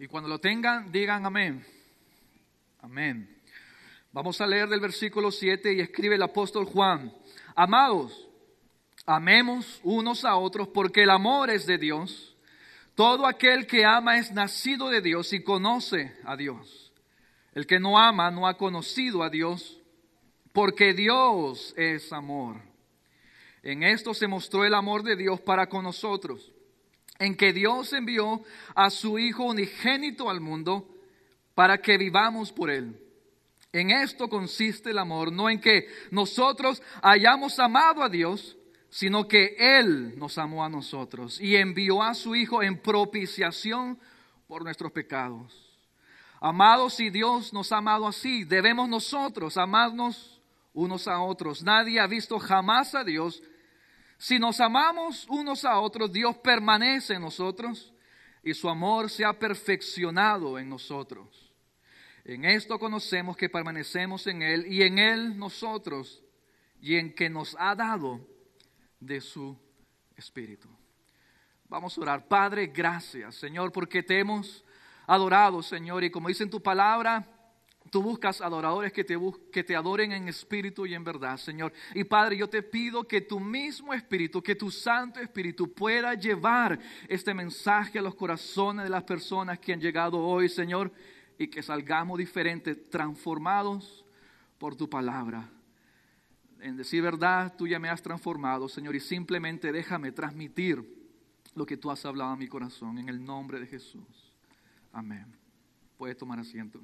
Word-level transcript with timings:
Y 0.00 0.06
cuando 0.06 0.30
lo 0.30 0.38
tengan, 0.38 0.90
digan 0.90 1.26
amén. 1.26 1.62
Amén. 2.80 3.38
Vamos 4.12 4.40
a 4.40 4.46
leer 4.46 4.66
del 4.66 4.80
versículo 4.80 5.30
7 5.30 5.74
y 5.74 5.80
escribe 5.80 6.14
el 6.14 6.22
apóstol 6.22 6.64
Juan. 6.64 7.12
Amados, 7.54 8.26
amemos 9.04 9.78
unos 9.82 10.24
a 10.24 10.36
otros 10.36 10.68
porque 10.68 11.02
el 11.02 11.10
amor 11.10 11.50
es 11.50 11.66
de 11.66 11.76
Dios. 11.76 12.34
Todo 12.94 13.26
aquel 13.26 13.66
que 13.66 13.84
ama 13.84 14.16
es 14.16 14.32
nacido 14.32 14.88
de 14.88 15.02
Dios 15.02 15.34
y 15.34 15.42
conoce 15.44 16.16
a 16.24 16.34
Dios. 16.34 16.94
El 17.52 17.66
que 17.66 17.78
no 17.78 17.98
ama 17.98 18.30
no 18.30 18.46
ha 18.46 18.56
conocido 18.56 19.22
a 19.22 19.28
Dios 19.28 19.82
porque 20.54 20.94
Dios 20.94 21.74
es 21.76 22.10
amor. 22.10 22.56
En 23.62 23.82
esto 23.82 24.14
se 24.14 24.26
mostró 24.26 24.64
el 24.64 24.72
amor 24.72 25.02
de 25.02 25.14
Dios 25.14 25.42
para 25.42 25.68
con 25.68 25.84
nosotros 25.84 26.49
en 27.20 27.36
que 27.36 27.52
Dios 27.52 27.92
envió 27.92 28.42
a 28.74 28.90
su 28.90 29.18
Hijo 29.18 29.44
unigénito 29.44 30.28
al 30.28 30.40
mundo 30.40 30.88
para 31.54 31.80
que 31.80 31.96
vivamos 31.98 32.50
por 32.50 32.70
Él. 32.70 32.98
En 33.72 33.90
esto 33.90 34.28
consiste 34.28 34.90
el 34.90 34.98
amor, 34.98 35.30
no 35.30 35.48
en 35.48 35.60
que 35.60 35.86
nosotros 36.10 36.82
hayamos 37.02 37.58
amado 37.60 38.02
a 38.02 38.08
Dios, 38.08 38.56
sino 38.88 39.28
que 39.28 39.54
Él 39.58 40.18
nos 40.18 40.38
amó 40.38 40.64
a 40.64 40.68
nosotros 40.68 41.40
y 41.40 41.54
envió 41.54 42.02
a 42.02 42.14
su 42.14 42.34
Hijo 42.34 42.62
en 42.62 42.78
propiciación 42.78 44.00
por 44.48 44.64
nuestros 44.64 44.90
pecados. 44.90 45.70
Amados, 46.40 46.94
si 46.94 47.10
Dios 47.10 47.52
nos 47.52 47.70
ha 47.70 47.76
amado 47.76 48.06
así, 48.06 48.44
debemos 48.44 48.88
nosotros 48.88 49.58
amarnos 49.58 50.40
unos 50.72 51.06
a 51.06 51.20
otros. 51.20 51.62
Nadie 51.62 52.00
ha 52.00 52.06
visto 52.06 52.38
jamás 52.38 52.94
a 52.94 53.04
Dios, 53.04 53.42
si 54.20 54.38
nos 54.38 54.60
amamos 54.60 55.26
unos 55.30 55.64
a 55.64 55.80
otros, 55.80 56.12
Dios 56.12 56.36
permanece 56.36 57.14
en 57.14 57.22
nosotros 57.22 57.90
y 58.42 58.52
su 58.52 58.68
amor 58.68 59.08
se 59.08 59.24
ha 59.24 59.32
perfeccionado 59.32 60.58
en 60.58 60.68
nosotros. 60.68 61.54
En 62.26 62.44
esto 62.44 62.78
conocemos 62.78 63.34
que 63.34 63.48
permanecemos 63.48 64.26
en 64.26 64.42
Él 64.42 64.66
y 64.70 64.82
en 64.82 64.98
Él 64.98 65.38
nosotros 65.38 66.22
y 66.82 66.96
en 66.96 67.14
que 67.14 67.30
nos 67.30 67.56
ha 67.58 67.74
dado 67.74 68.20
de 69.00 69.22
su 69.22 69.58
Espíritu. 70.14 70.68
Vamos 71.66 71.96
a 71.96 72.02
orar. 72.02 72.28
Padre, 72.28 72.66
gracias, 72.66 73.36
Señor, 73.36 73.72
porque 73.72 74.02
te 74.02 74.18
hemos 74.18 74.66
adorado, 75.06 75.62
Señor, 75.62 76.04
y 76.04 76.10
como 76.10 76.28
dice 76.28 76.42
en 76.42 76.50
tu 76.50 76.62
palabra, 76.62 77.26
Tú 77.90 78.02
buscas 78.02 78.40
adoradores 78.40 78.92
que 78.92 79.02
te, 79.02 79.18
que 79.52 79.64
te 79.64 79.74
adoren 79.74 80.12
en 80.12 80.28
espíritu 80.28 80.86
y 80.86 80.94
en 80.94 81.02
verdad, 81.02 81.36
Señor. 81.36 81.72
Y 81.92 82.04
Padre, 82.04 82.36
yo 82.36 82.48
te 82.48 82.62
pido 82.62 83.02
que 83.02 83.20
tu 83.20 83.40
mismo 83.40 83.92
espíritu, 83.92 84.40
que 84.40 84.54
tu 84.54 84.70
Santo 84.70 85.18
Espíritu 85.18 85.72
pueda 85.72 86.14
llevar 86.14 86.78
este 87.08 87.34
mensaje 87.34 87.98
a 87.98 88.02
los 88.02 88.14
corazones 88.14 88.84
de 88.84 88.90
las 88.90 89.02
personas 89.02 89.58
que 89.58 89.72
han 89.72 89.80
llegado 89.80 90.18
hoy, 90.18 90.48
Señor, 90.48 90.92
y 91.36 91.48
que 91.48 91.62
salgamos 91.62 92.18
diferentes, 92.18 92.88
transformados 92.88 94.04
por 94.56 94.76
tu 94.76 94.88
palabra. 94.88 95.50
En 96.60 96.76
decir 96.76 97.02
verdad, 97.02 97.56
tú 97.56 97.66
ya 97.66 97.80
me 97.80 97.88
has 97.88 98.02
transformado, 98.02 98.68
Señor, 98.68 98.94
y 98.94 99.00
simplemente 99.00 99.72
déjame 99.72 100.12
transmitir 100.12 100.84
lo 101.56 101.66
que 101.66 101.76
tú 101.76 101.90
has 101.90 102.04
hablado 102.04 102.30
a 102.30 102.36
mi 102.36 102.46
corazón, 102.46 102.98
en 102.98 103.08
el 103.08 103.24
nombre 103.24 103.58
de 103.58 103.66
Jesús. 103.66 104.36
Amén. 104.92 105.26
Puedes 105.96 106.16
tomar 106.16 106.38
asiento. 106.38 106.80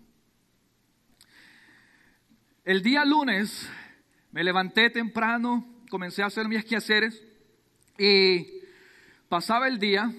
El 2.66 2.82
día 2.82 3.04
lunes 3.04 3.70
me 4.32 4.42
levanté 4.42 4.90
temprano, 4.90 5.64
comencé 5.88 6.24
a 6.24 6.26
hacer 6.26 6.48
mis 6.48 6.64
quehaceres 6.64 7.22
y 7.96 8.44
pasaba 9.28 9.68
el 9.68 9.78
día, 9.78 10.12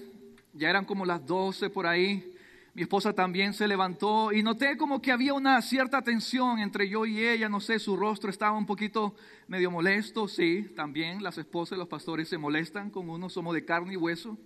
ya 0.54 0.70
eran 0.70 0.86
como 0.86 1.04
las 1.04 1.26
12 1.26 1.68
por 1.68 1.86
ahí, 1.86 2.34
mi 2.72 2.80
esposa 2.80 3.12
también 3.12 3.52
se 3.52 3.68
levantó 3.68 4.32
y 4.32 4.42
noté 4.42 4.78
como 4.78 5.02
que 5.02 5.12
había 5.12 5.34
una 5.34 5.60
cierta 5.60 6.00
tensión 6.00 6.58
entre 6.58 6.88
yo 6.88 7.04
y 7.04 7.22
ella, 7.22 7.50
no 7.50 7.60
sé, 7.60 7.78
su 7.78 7.98
rostro 7.98 8.30
estaba 8.30 8.56
un 8.56 8.64
poquito 8.64 9.14
medio 9.46 9.70
molesto, 9.70 10.26
sí, 10.26 10.72
también 10.74 11.22
las 11.22 11.36
esposas 11.36 11.76
y 11.76 11.78
los 11.78 11.88
pastores 11.88 12.30
se 12.30 12.38
molestan 12.38 12.88
con 12.88 13.10
uno, 13.10 13.28
somos 13.28 13.52
de 13.52 13.66
carne 13.66 13.92
y 13.92 13.96
hueso. 13.98 14.38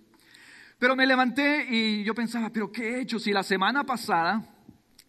Pero 0.77 0.97
me 0.97 1.05
levanté 1.05 1.67
y 1.69 2.03
yo 2.03 2.13
pensaba, 2.13 2.49
pero 2.49 2.69
¿qué 2.69 2.95
he 2.97 3.01
hecho? 3.01 3.17
Si 3.17 3.31
la 3.31 3.43
semana 3.43 3.85
pasada 3.85 4.52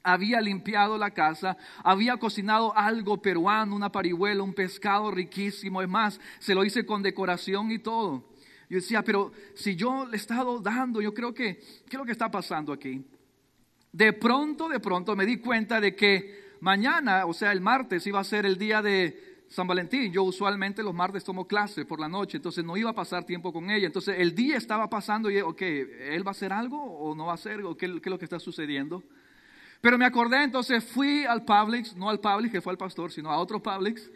había 0.04 0.40
limpiado 0.40 0.98
la 0.98 1.10
casa, 1.10 1.56
había 1.82 2.18
cocinado 2.18 2.76
algo 2.76 3.20
peruano, 3.20 3.74
una 3.74 3.90
parihuela, 3.90 4.42
un 4.42 4.54
pescado 4.54 5.10
riquísimo, 5.10 5.82
es 5.82 5.88
más, 5.88 6.20
se 6.38 6.54
lo 6.54 6.64
hice 6.64 6.84
con 6.86 7.02
decoración 7.02 7.72
y 7.72 7.78
todo. 7.78 8.22
Yo 8.68 8.76
decía, 8.76 9.02
pero 9.02 9.32
si 9.54 9.74
yo 9.74 10.06
le 10.06 10.12
he 10.12 10.16
estado 10.16 10.60
dando, 10.60 11.00
yo 11.00 11.12
creo 11.14 11.32
que, 11.32 11.56
¿qué 11.56 11.96
es 11.96 11.98
lo 11.98 12.04
que 12.04 12.12
está 12.12 12.30
pasando 12.30 12.72
aquí? 12.72 13.02
De 13.92 14.12
pronto, 14.12 14.68
de 14.68 14.78
pronto 14.78 15.16
me 15.16 15.24
di 15.24 15.38
cuenta 15.38 15.80
de 15.80 15.94
que 15.96 16.54
mañana, 16.60 17.24
o 17.26 17.32
sea, 17.32 17.52
el 17.52 17.60
martes 17.60 18.06
iba 18.06 18.20
a 18.20 18.24
ser 18.24 18.44
el 18.44 18.58
día 18.58 18.82
de 18.82 19.44
San 19.48 19.66
Valentín. 19.66 20.12
Yo 20.12 20.24
usualmente 20.24 20.82
los 20.82 20.94
martes 20.94 21.24
tomo 21.24 21.46
clase 21.46 21.84
por 21.84 22.00
la 22.00 22.08
noche, 22.08 22.36
entonces 22.36 22.64
no 22.64 22.76
iba 22.76 22.90
a 22.90 22.94
pasar 22.94 23.24
tiempo 23.24 23.52
con 23.52 23.70
ella. 23.70 23.86
Entonces 23.86 24.16
el 24.18 24.34
día 24.34 24.56
estaba 24.56 24.90
pasando 24.90 25.30
y, 25.30 25.40
ok, 25.40 25.62
¿él 25.62 26.26
va 26.26 26.30
a 26.30 26.32
hacer 26.32 26.52
algo 26.52 26.82
o 26.82 27.14
no 27.14 27.26
va 27.26 27.32
a 27.32 27.36
hacer? 27.36 27.62
¿O 27.62 27.76
qué, 27.76 27.86
qué 27.86 28.08
es 28.08 28.10
lo 28.10 28.18
que 28.18 28.24
está 28.24 28.40
sucediendo? 28.40 29.02
Pero 29.84 29.98
me 29.98 30.06
acordé, 30.06 30.42
entonces 30.42 30.82
fui 30.82 31.26
al 31.26 31.44
Publix, 31.44 31.94
no 31.94 32.08
al 32.08 32.18
Publix 32.18 32.50
que 32.50 32.62
fue 32.62 32.72
el 32.72 32.78
pastor, 32.78 33.12
sino 33.12 33.30
a 33.30 33.36
otro 33.36 33.62
Publix, 33.62 34.10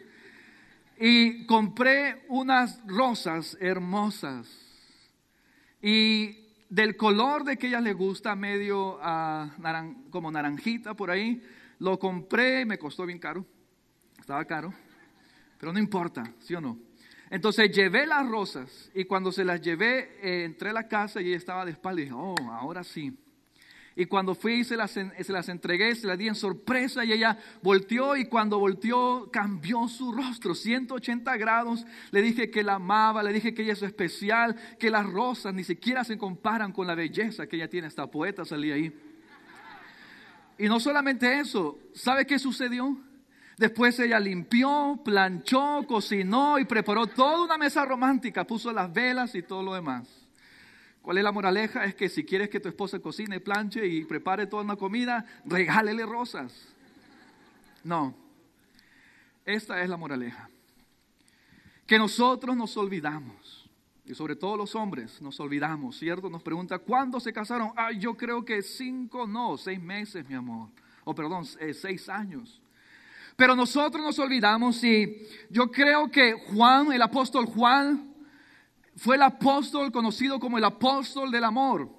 y 0.99 1.45
compré 1.45 2.25
unas 2.27 2.81
rosas 2.87 3.55
hermosas. 3.61 4.49
Y 5.79 6.55
del 6.69 6.97
color 6.97 7.43
de 7.43 7.55
que 7.55 7.67
ella 7.67 7.81
le 7.81 7.93
gusta, 7.93 8.35
medio 8.35 8.95
uh, 8.95 10.09
como 10.09 10.31
naranjita 10.31 10.95
por 10.95 11.11
ahí, 11.11 11.39
lo 11.77 11.99
compré, 11.99 12.65
me 12.65 12.79
costó 12.79 13.05
bien 13.05 13.19
caro, 13.19 13.45
estaba 14.19 14.43
caro, 14.45 14.73
pero 15.59 15.71
no 15.71 15.77
importa, 15.77 16.33
¿sí 16.39 16.55
o 16.55 16.61
no? 16.61 16.79
Entonces 17.29 17.69
llevé 17.69 18.07
las 18.07 18.27
rosas 18.27 18.89
y 18.95 19.05
cuando 19.05 19.31
se 19.31 19.45
las 19.45 19.61
llevé, 19.61 20.17
eh, 20.23 20.45
entré 20.45 20.71
a 20.71 20.73
la 20.73 20.87
casa 20.87 21.21
y 21.21 21.27
ella 21.27 21.37
estaba 21.37 21.63
de 21.63 21.73
espalda 21.73 22.01
y 22.01 22.05
dije, 22.05 22.15
oh, 22.17 22.35
ahora 22.53 22.83
sí. 22.83 23.15
Y 23.95 24.05
cuando 24.05 24.35
fui 24.35 24.63
se 24.63 24.77
las, 24.77 24.91
se 24.91 25.33
las 25.33 25.49
entregué, 25.49 25.93
se 25.95 26.07
las 26.07 26.17
di 26.17 26.27
en 26.27 26.35
sorpresa 26.35 27.03
y 27.03 27.11
ella 27.11 27.37
volteó 27.61 28.15
y 28.15 28.25
cuando 28.25 28.59
volteó 28.59 29.29
cambió 29.31 29.87
su 29.87 30.11
rostro, 30.11 30.55
180 30.55 31.35
grados. 31.37 31.85
Le 32.11 32.21
dije 32.21 32.49
que 32.49 32.63
la 32.63 32.75
amaba, 32.75 33.23
le 33.23 33.33
dije 33.33 33.53
que 33.53 33.63
ella 33.63 33.73
es 33.73 33.83
especial, 33.83 34.55
que 34.77 34.89
las 34.89 35.05
rosas 35.05 35.53
ni 35.53 35.63
siquiera 35.63 36.03
se 36.03 36.17
comparan 36.17 36.71
con 36.71 36.87
la 36.87 36.95
belleza 36.95 37.47
que 37.47 37.55
ella 37.55 37.69
tiene. 37.69 37.87
Esta 37.87 38.07
poeta 38.07 38.45
salía 38.45 38.75
ahí. 38.75 38.93
Y 40.57 40.67
no 40.67 40.79
solamente 40.79 41.39
eso, 41.39 41.79
¿sabe 41.93 42.25
qué 42.25 42.37
sucedió? 42.37 42.97
Después 43.57 43.99
ella 43.99 44.19
limpió, 44.19 44.99
planchó, 45.03 45.83
cocinó 45.87 46.59
y 46.59 46.65
preparó 46.65 47.07
toda 47.07 47.43
una 47.43 47.57
mesa 47.57 47.83
romántica, 47.83 48.45
puso 48.45 48.71
las 48.71 48.91
velas 48.93 49.35
y 49.35 49.43
todo 49.43 49.63
lo 49.63 49.73
demás. 49.73 50.28
¿Cuál 51.01 51.17
es 51.17 51.23
la 51.23 51.31
moraleja? 51.31 51.85
Es 51.85 51.95
que 51.95 52.09
si 52.09 52.23
quieres 52.23 52.49
que 52.49 52.59
tu 52.59 52.69
esposa 52.69 52.99
cocine, 52.99 53.39
planche 53.39 53.85
y 53.87 54.05
prepare 54.05 54.47
toda 54.47 54.63
una 54.63 54.75
comida, 54.75 55.25
regálele 55.45 56.05
rosas. 56.05 56.53
No. 57.83 58.13
Esta 59.45 59.81
es 59.81 59.89
la 59.89 59.97
moraleja. 59.97 60.49
Que 61.87 61.97
nosotros 61.97 62.55
nos 62.55 62.77
olvidamos, 62.77 63.67
y 64.05 64.13
sobre 64.13 64.35
todo 64.35 64.57
los 64.57 64.75
hombres 64.75 65.21
nos 65.21 65.39
olvidamos, 65.39 65.97
¿cierto? 65.97 66.29
Nos 66.29 66.43
pregunta, 66.43 66.77
¿cuándo 66.79 67.19
se 67.19 67.33
casaron? 67.33 67.71
Ah, 67.75 67.91
yo 67.91 68.15
creo 68.15 68.43
que 68.43 68.61
cinco, 68.61 69.25
no, 69.25 69.57
seis 69.57 69.81
meses, 69.81 70.27
mi 70.27 70.35
amor. 70.35 70.69
O 71.03 71.15
perdón, 71.15 71.45
eh, 71.59 71.73
seis 71.73 72.09
años. 72.09 72.61
Pero 73.35 73.55
nosotros 73.55 74.03
nos 74.03 74.19
olvidamos 74.19 74.83
y 74.83 75.27
yo 75.49 75.71
creo 75.71 76.11
que 76.11 76.33
Juan, 76.33 76.91
el 76.91 77.01
apóstol 77.01 77.45
Juan, 77.45 78.13
fue 78.99 79.15
el 79.15 79.21
apóstol 79.21 79.91
conocido 79.93 80.39
como 80.39 80.57
el 80.57 80.63
apóstol 80.65 81.31
del 81.31 81.45
amor, 81.45 81.89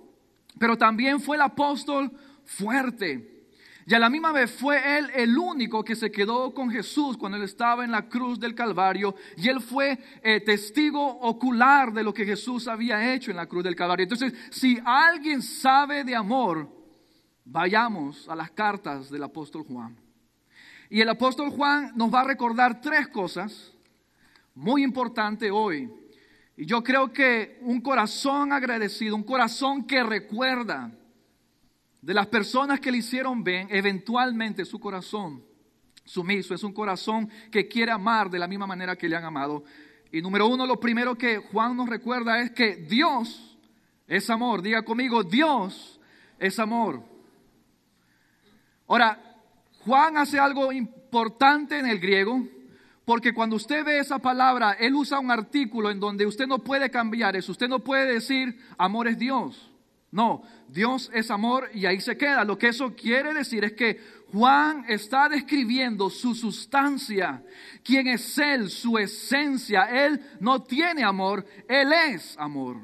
pero 0.59 0.77
también 0.77 1.19
fue 1.19 1.37
el 1.37 1.43
apóstol 1.43 2.13
fuerte. 2.45 3.47
Y 3.87 3.95
a 3.95 3.99
la 3.99 4.11
misma 4.11 4.33
vez 4.33 4.51
fue 4.51 4.99
él 4.99 5.11
el 5.15 5.37
único 5.37 5.83
que 5.83 5.97
se 5.97 6.13
quedó 6.13 6.53
con 6.53 6.71
Jesús 6.71 7.17
cuando 7.17 7.39
él 7.39 7.45
estaba 7.45 7.85
en 7.85 7.91
la 7.91 8.07
cruz 8.07 8.39
del 8.39 8.55
Calvario. 8.55 9.15
Y 9.39 9.49
él 9.49 9.61
fue 9.61 9.99
eh, 10.23 10.41
testigo 10.41 11.03
ocular 11.03 11.91
de 11.91 12.05
lo 12.05 12.13
que 12.13 12.27
Jesús 12.27 12.69
había 12.69 13.15
hecho 13.15 13.31
en 13.31 13.39
la 13.39 13.47
cruz 13.47 13.65
del 13.65 13.75
Calvario. 13.75 14.03
Entonces, 14.03 14.35
si 14.51 14.79
alguien 14.85 15.41
sabe 15.41 16.05
de 16.05 16.15
amor, 16.15 16.69
vayamos 17.47 18.29
a 18.29 18.37
las 18.37 18.51
cartas 18.51 19.11
del 19.11 19.23
apóstol 19.23 19.65
Juan. 19.65 19.97
Y 20.91 21.01
el 21.01 21.09
apóstol 21.09 21.51
Juan 21.51 21.93
nos 21.97 22.13
va 22.13 22.21
a 22.21 22.25
recordar 22.25 22.83
tres 22.83 23.09
cosas 23.09 23.73
muy 24.55 24.85
importantes 24.85 25.51
hoy 25.51 25.91
y 26.61 26.67
yo 26.67 26.85
creo 26.85 27.11
que 27.11 27.57
un 27.63 27.81
corazón 27.81 28.53
agradecido, 28.53 29.17
un 29.17 29.23
corazón 29.23 29.87
que 29.87 30.03
recuerda 30.03 30.93
de 32.03 32.13
las 32.13 32.27
personas 32.27 32.81
que 32.81 32.93
le 32.93 32.99
hicieron 32.99 33.43
bien, 33.43 33.69
eventualmente 33.71 34.67
su 34.67 34.79
corazón 34.79 35.43
sumiso 36.05 36.53
es 36.53 36.63
un 36.63 36.75
corazón 36.75 37.31
que 37.51 37.67
quiere 37.67 37.93
amar 37.93 38.29
de 38.29 38.39
la 38.39 38.47
misma 38.47 38.67
manera 38.67 38.95
que 38.95 39.09
le 39.09 39.17
han 39.17 39.25
amado. 39.25 39.65
Y 40.13 40.21
número 40.21 40.49
uno, 40.49 40.67
lo 40.67 40.79
primero 40.79 41.17
que 41.17 41.39
Juan 41.39 41.75
nos 41.75 41.89
recuerda 41.89 42.43
es 42.43 42.51
que 42.51 42.77
Dios 42.77 43.59
es 44.07 44.29
amor. 44.29 44.61
Diga 44.61 44.83
conmigo, 44.83 45.25
Dios 45.25 45.99
es 46.39 46.59
amor. 46.59 47.03
Ahora, 48.87 49.19
Juan 49.87 50.19
hace 50.19 50.39
algo 50.39 50.71
importante 50.73 51.79
en 51.79 51.87
el 51.87 51.99
griego, 51.99 52.47
porque 53.05 53.33
cuando 53.33 53.57
usted 53.57 53.85
ve 53.85 53.99
esa 53.99 54.19
palabra, 54.19 54.73
él 54.73 54.95
usa 54.95 55.19
un 55.19 55.31
artículo 55.31 55.91
en 55.91 56.01
donde 56.01 56.27
usted 56.27 56.47
no 56.47 56.59
puede 56.59 56.91
cambiar 56.91 57.35
eso. 57.37 57.53
Usted 57.53 57.69
no 57.69 57.81
puede 57.81 58.15
decir 58.15 58.59
amor 58.79 59.09
es 59.09 59.19
Dios. 59.19 59.71
No, 60.13 60.43
Dios 60.69 61.09
es 61.15 61.31
amor 61.31 61.71
y 61.73 61.87
ahí 61.87 62.01
se 62.01 62.17
queda. 62.17 62.45
Lo 62.45 62.59
que 62.59 62.69
eso 62.69 62.95
quiere 62.95 63.33
decir 63.33 63.65
es 63.65 63.73
que 63.73 64.01
Juan 64.33 64.85
está 64.89 65.29
describiendo 65.29 66.11
su 66.11 66.35
sustancia, 66.35 67.43
quién 67.85 68.09
es 68.09 68.37
Él, 68.39 68.71
su 68.71 68.99
esencia. 68.99 69.85
Él 69.85 70.21
no 70.41 70.63
tiene 70.63 71.05
amor, 71.05 71.45
Él 71.69 71.93
es 71.93 72.37
amor. 72.39 72.79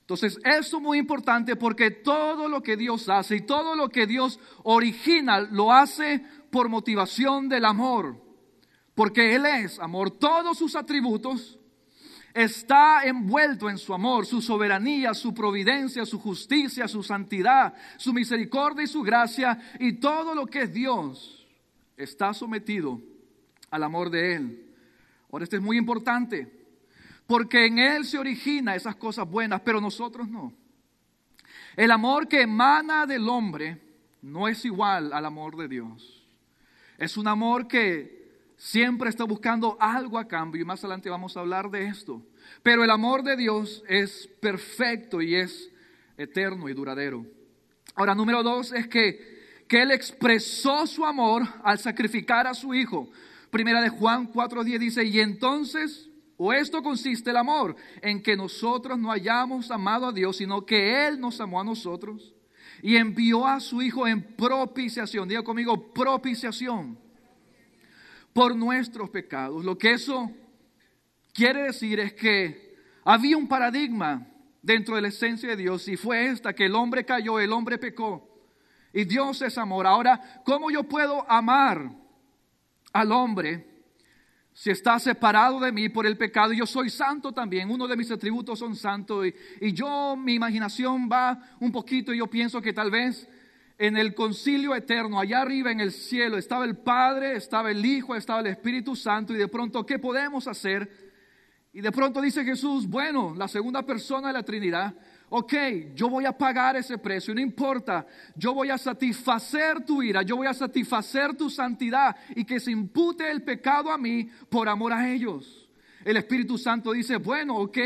Entonces, 0.00 0.38
esto 0.44 0.78
es 0.78 0.82
muy 0.82 0.98
importante 0.98 1.54
porque 1.54 1.92
todo 1.92 2.48
lo 2.48 2.62
que 2.62 2.76
Dios 2.76 3.08
hace 3.08 3.36
y 3.36 3.40
todo 3.42 3.76
lo 3.76 3.90
que 3.90 4.08
Dios 4.08 4.40
origina 4.64 5.40
lo 5.40 5.72
hace 5.72 6.24
por 6.50 6.68
motivación 6.68 7.48
del 7.48 7.64
amor. 7.64 8.16
Porque 8.94 9.34
Él 9.34 9.46
es 9.46 9.78
amor. 9.78 10.10
Todos 10.10 10.58
sus 10.58 10.76
atributos 10.76 11.58
está 12.34 13.04
envuelto 13.04 13.68
en 13.68 13.78
su 13.78 13.94
amor, 13.94 14.26
su 14.26 14.40
soberanía, 14.40 15.14
su 15.14 15.34
providencia, 15.34 16.04
su 16.04 16.18
justicia, 16.18 16.86
su 16.86 17.02
santidad, 17.02 17.74
su 17.96 18.12
misericordia 18.12 18.84
y 18.84 18.88
su 18.88 19.02
gracia 19.02 19.58
y 19.78 19.94
todo 19.94 20.34
lo 20.34 20.46
que 20.46 20.62
es 20.62 20.72
Dios 20.72 21.46
está 21.96 22.32
sometido 22.34 23.00
al 23.70 23.82
amor 23.82 24.10
de 24.10 24.34
Él. 24.34 24.66
Ahora, 25.30 25.44
esto 25.44 25.56
es 25.56 25.62
muy 25.62 25.76
importante 25.76 26.60
porque 27.26 27.66
en 27.66 27.78
Él 27.78 28.04
se 28.04 28.18
origina 28.18 28.74
esas 28.74 28.96
cosas 28.96 29.28
buenas, 29.28 29.60
pero 29.60 29.80
nosotros 29.80 30.28
no. 30.28 30.52
El 31.76 31.92
amor 31.92 32.26
que 32.26 32.42
emana 32.42 33.06
del 33.06 33.28
hombre 33.28 33.80
no 34.22 34.48
es 34.48 34.64
igual 34.64 35.12
al 35.12 35.24
amor 35.24 35.56
de 35.56 35.68
Dios. 35.68 36.19
Es 37.00 37.16
un 37.16 37.26
amor 37.26 37.66
que 37.66 38.28
siempre 38.58 39.08
está 39.08 39.24
buscando 39.24 39.74
algo 39.80 40.18
a 40.18 40.28
cambio 40.28 40.60
y 40.60 40.66
más 40.66 40.80
adelante 40.80 41.08
vamos 41.08 41.34
a 41.34 41.40
hablar 41.40 41.70
de 41.70 41.86
esto. 41.86 42.20
Pero 42.62 42.84
el 42.84 42.90
amor 42.90 43.22
de 43.22 43.38
Dios 43.38 43.82
es 43.88 44.28
perfecto 44.38 45.22
y 45.22 45.34
es 45.34 45.70
eterno 46.18 46.68
y 46.68 46.74
duradero. 46.74 47.24
Ahora, 47.94 48.14
número 48.14 48.42
dos 48.42 48.74
es 48.74 48.86
que, 48.86 49.64
que 49.66 49.80
Él 49.80 49.92
expresó 49.92 50.86
su 50.86 51.06
amor 51.06 51.42
al 51.64 51.78
sacrificar 51.78 52.46
a 52.46 52.52
su 52.52 52.74
Hijo. 52.74 53.08
Primera 53.50 53.80
de 53.80 53.88
Juan 53.88 54.30
4.10 54.30 54.78
dice, 54.78 55.02
y 55.02 55.20
entonces, 55.20 56.10
o 56.36 56.52
esto 56.52 56.82
consiste 56.82 57.30
el 57.30 57.38
amor, 57.38 57.76
en 58.02 58.22
que 58.22 58.36
nosotros 58.36 58.98
no 58.98 59.10
hayamos 59.10 59.70
amado 59.70 60.08
a 60.08 60.12
Dios, 60.12 60.36
sino 60.36 60.66
que 60.66 61.06
Él 61.06 61.18
nos 61.18 61.40
amó 61.40 61.62
a 61.62 61.64
nosotros 61.64 62.34
y 62.82 62.96
envió 62.96 63.46
a 63.46 63.60
su 63.60 63.82
Hijo 63.82 64.06
en 64.06 64.22
propiciación. 64.22 65.28
Diga 65.28 65.42
conmigo, 65.42 65.92
propiciación 65.92 66.98
por 68.32 68.54
nuestros 68.54 69.10
pecados. 69.10 69.64
Lo 69.64 69.76
que 69.76 69.92
eso 69.92 70.30
quiere 71.32 71.64
decir 71.64 72.00
es 72.00 72.12
que 72.12 72.76
había 73.04 73.36
un 73.36 73.48
paradigma 73.48 74.26
dentro 74.62 74.96
de 74.96 75.02
la 75.02 75.08
esencia 75.08 75.48
de 75.48 75.56
Dios 75.56 75.88
y 75.88 75.96
fue 75.96 76.26
esta, 76.26 76.52
que 76.52 76.66
el 76.66 76.74
hombre 76.74 77.04
cayó, 77.04 77.40
el 77.40 77.52
hombre 77.52 77.78
pecó 77.78 78.30
y 78.92 79.04
Dios 79.04 79.40
es 79.42 79.56
amor. 79.58 79.86
Ahora, 79.86 80.42
¿cómo 80.44 80.70
yo 80.70 80.84
puedo 80.84 81.28
amar 81.30 81.90
al 82.92 83.12
hombre 83.12 83.69
si 84.60 84.68
está 84.68 84.98
separado 84.98 85.58
de 85.58 85.72
mí 85.72 85.88
por 85.88 86.04
el 86.04 86.18
pecado? 86.18 86.52
Yo 86.52 86.66
soy 86.66 86.90
santo 86.90 87.32
también, 87.32 87.70
uno 87.70 87.88
de 87.88 87.96
mis 87.96 88.10
atributos 88.10 88.58
son 88.58 88.76
santo 88.76 89.24
y, 89.24 89.34
y 89.58 89.72
yo, 89.72 90.14
mi 90.18 90.34
imaginación 90.34 91.08
va 91.10 91.56
un 91.60 91.72
poquito 91.72 92.12
y 92.12 92.18
yo 92.18 92.26
pienso 92.26 92.60
que 92.60 92.74
tal 92.74 92.90
vez 92.90 93.26
en 93.78 93.96
el 93.96 94.14
concilio 94.14 94.74
eterno, 94.74 95.18
allá 95.18 95.40
arriba 95.40 95.72
en 95.72 95.80
el 95.80 95.92
cielo, 95.92 96.36
estaba 96.36 96.66
el 96.66 96.76
Padre, 96.76 97.36
estaba 97.36 97.70
el 97.70 97.82
Hijo, 97.82 98.14
estaba 98.14 98.40
el 98.40 98.48
Espíritu 98.48 98.94
Santo 98.94 99.32
y 99.32 99.38
de 99.38 99.48
pronto, 99.48 99.86
¿qué 99.86 99.98
podemos 99.98 100.46
hacer? 100.46 100.92
Y 101.72 101.80
de 101.80 101.90
pronto 101.90 102.20
dice 102.20 102.44
Jesús, 102.44 102.86
bueno, 102.86 103.34
la 103.34 103.48
segunda 103.48 103.80
persona 103.86 104.26
de 104.28 104.34
la 104.34 104.42
Trinidad, 104.42 104.94
ok, 105.30 105.54
yo 105.94 106.08
voy 106.08 106.26
a 106.26 106.36
pagar 106.36 106.76
ese 106.76 106.98
precio, 106.98 107.34
no 107.34 107.40
importa, 107.40 108.06
yo 108.34 108.52
voy 108.52 108.68
a 108.68 108.76
satisfacer 108.76 109.84
tu 109.84 110.02
ira, 110.02 110.22
yo 110.22 110.36
voy 110.36 110.48
a 110.48 110.54
satisfacer 110.54 111.36
tu 111.36 111.48
santidad 111.48 112.16
y 112.34 112.44
que 112.44 112.60
se 112.60 112.72
impute 112.72 113.30
el 113.30 113.42
pecado 113.42 113.90
a 113.90 113.98
mí 113.98 114.28
por 114.48 114.68
amor 114.68 114.92
a 114.92 115.08
ellos. 115.08 115.68
El 116.04 116.16
Espíritu 116.16 116.58
Santo 116.58 116.92
dice, 116.92 117.16
bueno, 117.16 117.56
ok, 117.58 117.78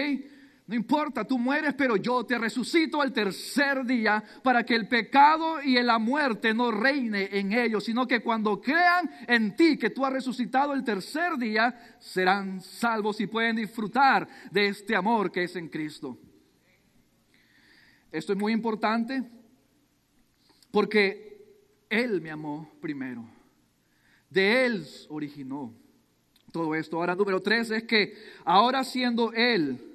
no 0.66 0.74
importa, 0.74 1.24
tú 1.24 1.38
mueres, 1.38 1.74
pero 1.74 1.96
yo 1.96 2.24
te 2.24 2.38
resucito 2.38 3.02
al 3.02 3.12
tercer 3.12 3.84
día 3.84 4.24
para 4.42 4.64
que 4.64 4.74
el 4.74 4.88
pecado 4.88 5.60
y 5.62 5.74
la 5.82 5.98
muerte 5.98 6.54
no 6.54 6.70
reine 6.70 7.28
en 7.32 7.52
ellos, 7.52 7.84
sino 7.84 8.08
que 8.08 8.20
cuando 8.20 8.58
crean 8.62 9.10
en 9.28 9.54
ti 9.54 9.76
que 9.76 9.90
tú 9.90 10.06
has 10.06 10.12
resucitado 10.14 10.72
el 10.72 10.82
tercer 10.82 11.36
día, 11.36 11.96
serán 11.98 12.62
salvos 12.62 13.20
y 13.20 13.26
pueden 13.26 13.56
disfrutar 13.56 14.26
de 14.50 14.68
este 14.68 14.96
amor 14.96 15.30
que 15.30 15.44
es 15.44 15.54
en 15.56 15.68
Cristo. 15.68 16.18
Esto 18.16 18.32
es 18.32 18.38
muy 18.38 18.52
importante 18.52 19.22
porque 20.70 21.44
Él 21.88 22.20
me 22.20 22.30
amó 22.30 22.70
primero. 22.80 23.24
De 24.30 24.64
Él 24.64 24.86
originó 25.08 25.72
todo 26.52 26.74
esto. 26.74 26.96
Ahora, 26.96 27.14
número 27.14 27.40
tres 27.40 27.70
es 27.70 27.82
que 27.84 28.14
ahora 28.44 28.84
siendo 28.84 29.32
Él 29.32 29.94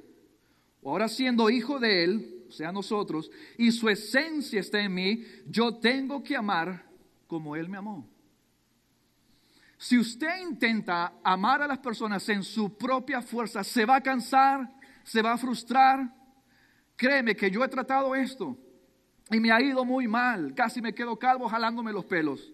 ahora 0.83 1.07
siendo 1.07 1.49
hijo 1.49 1.79
de 1.79 2.03
Él, 2.03 2.45
o 2.47 2.51
sea 2.51 2.71
nosotros, 2.71 3.29
y 3.57 3.71
su 3.71 3.89
esencia 3.89 4.59
está 4.59 4.79
en 4.81 4.93
mí, 4.93 5.23
yo 5.47 5.75
tengo 5.75 6.23
que 6.23 6.35
amar 6.35 6.85
como 7.27 7.55
Él 7.55 7.69
me 7.69 7.77
amó. 7.77 8.07
Si 9.77 9.97
usted 9.97 10.41
intenta 10.41 11.13
amar 11.23 11.61
a 11.61 11.67
las 11.67 11.79
personas 11.79 12.27
en 12.29 12.43
su 12.43 12.77
propia 12.77 13.21
fuerza, 13.21 13.63
se 13.63 13.85
va 13.85 13.97
a 13.97 14.03
cansar, 14.03 14.69
se 15.03 15.21
va 15.21 15.33
a 15.33 15.37
frustrar. 15.37 16.18
Créeme 16.99 17.33
que 17.33 17.49
yo 17.49 17.63
he 17.63 17.69
tratado 17.69 18.13
esto 18.13 18.57
y 19.31 19.39
me 19.39 19.53
ha 19.53 19.61
ido 19.61 19.85
muy 19.85 20.05
mal, 20.05 20.53
casi 20.53 20.81
me 20.81 20.93
quedo 20.93 21.17
calvo 21.17 21.47
jalándome 21.47 21.93
los 21.93 22.03
pelos. 22.03 22.53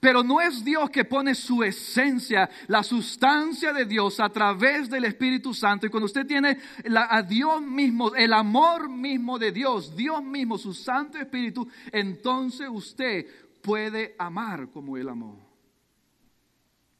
Pero 0.00 0.24
no 0.24 0.40
es 0.40 0.64
Dios 0.64 0.90
que 0.90 1.04
pone 1.04 1.36
su 1.36 1.62
esencia, 1.62 2.50
la 2.66 2.82
sustancia 2.82 3.72
de 3.72 3.84
Dios 3.84 4.18
a 4.18 4.28
través 4.28 4.90
del 4.90 5.04
Espíritu 5.04 5.54
Santo. 5.54 5.86
Y 5.86 5.88
cuando 5.88 6.06
usted 6.06 6.26
tiene 6.26 6.58
a 6.96 7.22
Dios 7.22 7.62
mismo, 7.62 8.12
el 8.16 8.32
amor 8.32 8.88
mismo 8.88 9.38
de 9.38 9.52
Dios, 9.52 9.94
Dios 9.94 10.20
mismo, 10.20 10.58
su 10.58 10.74
Santo 10.74 11.16
Espíritu, 11.18 11.68
entonces 11.92 12.68
usted 12.68 13.24
puede 13.62 14.16
amar 14.18 14.68
como 14.68 14.96
Él 14.96 15.08
amó. 15.08 15.48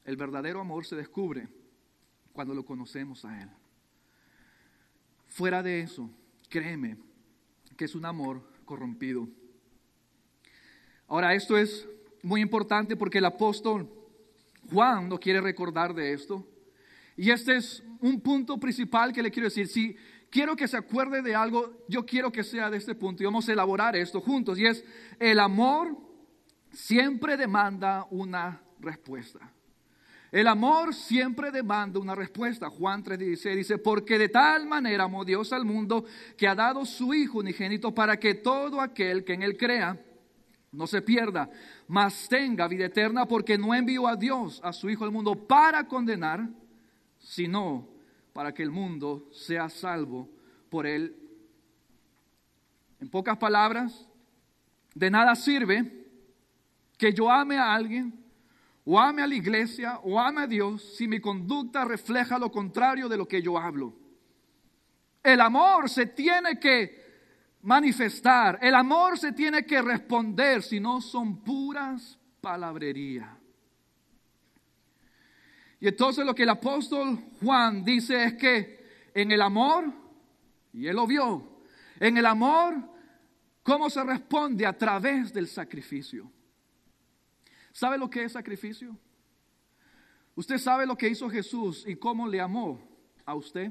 El 0.05 0.17
verdadero 0.17 0.61
amor 0.61 0.87
se 0.87 0.95
descubre 0.95 1.49
cuando 2.33 2.55
lo 2.55 2.65
conocemos 2.65 3.25
a 3.25 3.43
Él. 3.43 3.51
Fuera 5.27 5.65
de 5.65 5.81
eso, 5.81 6.09
créeme 6.57 6.97
que 7.77 7.85
es 7.85 7.95
un 7.95 8.07
amor 8.07 8.43
corrompido. 8.65 9.29
Ahora, 11.07 11.35
esto 11.35 11.59
es 11.59 11.87
muy 12.23 12.41
importante 12.41 12.97
porque 12.97 13.19
el 13.19 13.27
apóstol 13.27 13.87
Juan 14.73 15.07
no 15.07 15.21
quiere 15.21 15.43
recordar 15.43 15.93
de 15.93 16.15
esto. 16.15 16.49
Y 17.15 17.31
este 17.31 17.57
es 17.57 17.83
un 18.01 18.23
punto 18.23 18.59
principal 18.59 19.13
que 19.13 19.23
le 19.23 19.31
quiero 19.31 19.49
decir. 19.49 19.69
Si 19.69 19.97
quiero 20.31 20.57
que 20.57 20.67
se 20.67 20.79
acuerde 20.79 21.21
de 21.21 21.35
algo, 21.35 21.85
yo 21.91 22.07
quiero 22.07 22.33
que 22.33 22.43
sea 22.43 22.71
de 22.71 22.79
este 22.79 22.95
punto 22.95 23.23
y 23.23 23.27
vamos 23.27 23.47
a 23.47 23.53
elaborar 23.53 23.95
esto 23.95 24.23
juntos. 24.23 24.59
Y 24.59 24.65
es, 24.65 24.83
el 25.21 25.39
amor 25.39 25.95
siempre 26.73 27.37
demanda 27.37 28.07
una 28.11 28.63
respuesta. 28.81 29.53
El 30.37 30.49
amor 30.49 30.93
siempre 30.93 31.51
demanda 31.51 31.99
una 31.99 32.15
respuesta. 32.15 32.69
Juan 32.69 33.03
3:16 33.03 33.57
dice, 33.57 33.79
porque 33.79 34.19
de 34.19 34.29
tal 34.29 34.67
manera 34.67 35.05
amó 35.05 35.25
Dios 35.25 35.51
al 35.51 35.65
mundo 35.65 36.05
que 36.37 36.47
ha 36.47 36.55
dado 36.55 36.85
su 36.85 37.15
Hijo 37.15 37.39
unigénito 37.39 37.95
para 37.95 38.19
que 38.19 38.35
todo 38.35 38.83
aquel 38.83 39.25
que 39.25 39.33
en 39.33 39.43
él 39.43 39.57
crea 39.57 39.99
no 40.73 40.87
se 40.87 41.01
pierda, 41.01 41.49
mas 41.89 42.29
tenga 42.29 42.69
vida 42.69 42.85
eterna, 42.85 43.25
porque 43.25 43.57
no 43.57 43.75
envió 43.75 44.07
a 44.07 44.15
Dios, 44.15 44.61
a 44.63 44.75
su 44.75 44.91
Hijo 44.91 45.05
al 45.05 45.11
mundo, 45.11 45.35
para 45.35 45.89
condenar, 45.89 46.47
sino 47.19 47.89
para 48.35 48.53
que 48.53 48.63
el 48.63 48.71
mundo 48.71 49.31
sea 49.33 49.71
salvo 49.71 50.29
por 50.69 50.87
él. 50.87 51.17
En 53.01 53.09
pocas 53.09 53.39
palabras, 53.39 54.07
de 54.95 55.11
nada 55.11 55.35
sirve 55.35 56.05
que 56.99 57.15
yo 57.15 57.31
ame 57.31 57.57
a 57.57 57.73
alguien, 57.73 58.26
o 58.87 58.99
ame 58.99 59.23
a 59.23 59.27
la 59.27 59.35
iglesia, 59.35 59.99
o 60.03 60.19
ame 60.19 60.43
a 60.43 60.47
Dios, 60.47 60.97
si 60.97 61.07
mi 61.07 61.21
conducta 61.21 61.85
refleja 61.85 62.39
lo 62.39 62.51
contrario 62.51 63.09
de 63.09 63.19
lo 63.19 63.29
que 63.29 63.43
yo 63.43 63.59
hablo. 63.59 63.93
El 65.23 65.41
amor 65.41 65.91
se 65.91 66.07
tiene 66.07 66.59
que 66.59 67.05
manifestar. 67.63 68.59
El 68.63 68.75
amor 68.75 69.19
se 69.19 69.33
tiene 69.33 69.67
que 69.67 69.83
responder, 69.83 70.63
si 70.63 70.81
no 70.81 71.01
son 71.01 71.43
puras 71.43 72.19
palabrería. 72.41 73.37
Y 75.81 75.89
entonces 75.89 76.25
lo 76.25 76.35
que 76.35 76.45
el 76.45 76.49
apóstol 76.49 77.19
Juan 77.43 77.85
dice 77.85 78.25
es 78.25 78.35
que 78.35 79.11
en 79.13 79.33
el 79.33 79.43
amor, 79.43 79.93
y 80.73 80.87
él 80.87 80.97
lo 80.97 81.07
vio, 81.07 81.61
en 81.99 82.17
el 82.17 82.25
amor 82.25 82.97
¿Cómo 83.67 83.91
se 83.91 84.05
responde? 84.05 84.65
A 84.65 84.79
través 84.79 85.33
del 85.33 85.49
sacrificio. 85.49 86.31
¿Sabe 87.77 87.99
lo 87.99 88.09
que 88.09 88.25
es 88.25 88.33
sacrificio? 88.33 88.97
Usted 90.35 90.57
sabe 90.57 90.87
lo 90.87 90.97
que 90.97 91.11
hizo 91.11 91.29
Jesús 91.29 91.85
y 91.87 91.95
cómo 91.95 92.27
le 92.27 92.41
amó 92.41 92.81
a 93.27 93.35
usted. 93.35 93.71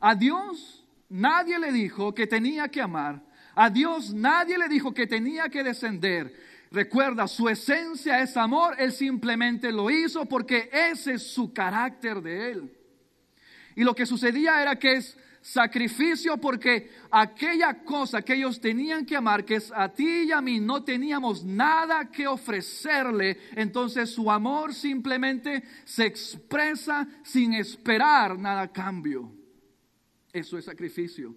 A 0.00 0.14
Dios 0.14 0.82
nadie 1.10 1.58
le 1.58 1.70
dijo 1.70 2.14
que 2.14 2.26
tenía 2.26 2.66
que 2.68 2.80
amar. 2.80 3.22
A 3.54 3.68
Dios 3.68 4.14
nadie 4.14 4.56
le 4.56 4.66
dijo 4.66 4.94
que 4.94 5.06
tenía 5.06 5.50
que 5.50 5.62
descender. 5.62 6.34
Recuerda, 6.70 7.28
su 7.28 7.50
esencia 7.50 8.22
es 8.22 8.34
amor. 8.34 8.76
Él 8.78 8.92
simplemente 8.92 9.70
lo 9.70 9.90
hizo 9.90 10.24
porque 10.24 10.70
ese 10.72 11.14
es 11.14 11.30
su 11.30 11.52
carácter 11.52 12.22
de 12.22 12.52
Él. 12.52 12.78
Y 13.76 13.84
lo 13.84 13.94
que 13.94 14.06
sucedía 14.06 14.62
era 14.62 14.78
que 14.78 14.94
es 14.94 15.18
sacrificio 15.40 16.36
porque 16.38 16.90
aquella 17.10 17.82
cosa 17.84 18.22
que 18.22 18.34
ellos 18.34 18.60
tenían 18.60 19.06
que 19.06 19.16
amar, 19.16 19.44
que 19.44 19.56
es 19.56 19.72
a 19.74 19.88
ti 19.88 20.24
y 20.28 20.32
a 20.32 20.40
mí, 20.40 20.60
no 20.60 20.82
teníamos 20.82 21.44
nada 21.44 22.10
que 22.10 22.26
ofrecerle, 22.26 23.38
entonces 23.54 24.10
su 24.10 24.30
amor 24.30 24.74
simplemente 24.74 25.62
se 25.84 26.06
expresa 26.06 27.06
sin 27.22 27.54
esperar 27.54 28.38
nada 28.38 28.62
a 28.62 28.72
cambio. 28.72 29.32
Eso 30.32 30.58
es 30.58 30.64
sacrificio. 30.64 31.34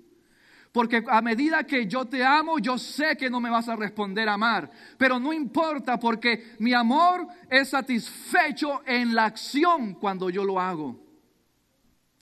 Porque 0.72 1.04
a 1.06 1.22
medida 1.22 1.66
que 1.66 1.86
yo 1.86 2.06
te 2.06 2.24
amo, 2.24 2.58
yo 2.58 2.78
sé 2.78 3.18
que 3.18 3.30
no 3.30 3.42
me 3.42 3.50
vas 3.50 3.68
a 3.68 3.76
responder 3.76 4.30
a 4.30 4.34
amar. 4.34 4.72
Pero 4.98 5.20
no 5.20 5.34
importa 5.34 6.00
porque 6.00 6.56
mi 6.60 6.74
amor 6.74 7.28
es 7.50 7.70
satisfecho 7.70 8.82
en 8.86 9.14
la 9.14 9.26
acción 9.26 9.96
cuando 9.96 10.30
yo 10.30 10.46
lo 10.46 10.60
hago. 10.60 11.01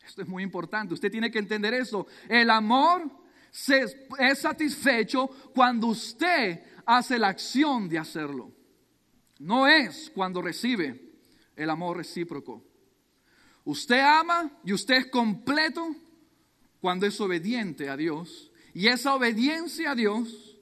Esto 0.10 0.24
es 0.24 0.28
muy 0.28 0.42
importante. 0.42 0.96
Usted 0.96 1.12
tiene 1.12 1.30
que 1.30 1.38
entender 1.38 1.72
eso. 1.76 2.08
El 2.28 2.50
amor 2.50 3.04
es 4.18 4.40
satisfecho 4.40 5.28
cuando 5.54 5.88
usted 5.88 6.64
hace 6.84 7.20
la 7.20 7.28
acción 7.28 7.88
de 7.88 8.00
hacerlo. 8.00 8.52
No 9.38 9.68
es 9.68 10.12
cuando 10.16 10.42
recibe 10.42 11.00
el 11.56 11.70
amor 11.70 11.98
recíproco. 11.98 12.66
Usted 13.66 14.00
ama 14.00 14.52
y 14.64 14.74
usted 14.74 14.96
es 14.96 15.06
completo 15.12 15.96
cuando 16.82 17.06
es 17.06 17.22
obediente 17.22 17.88
a 17.88 17.96
Dios. 17.96 18.52
Y 18.74 18.88
esa 18.88 19.14
obediencia 19.14 19.92
a 19.92 19.96
Dios 19.96 20.58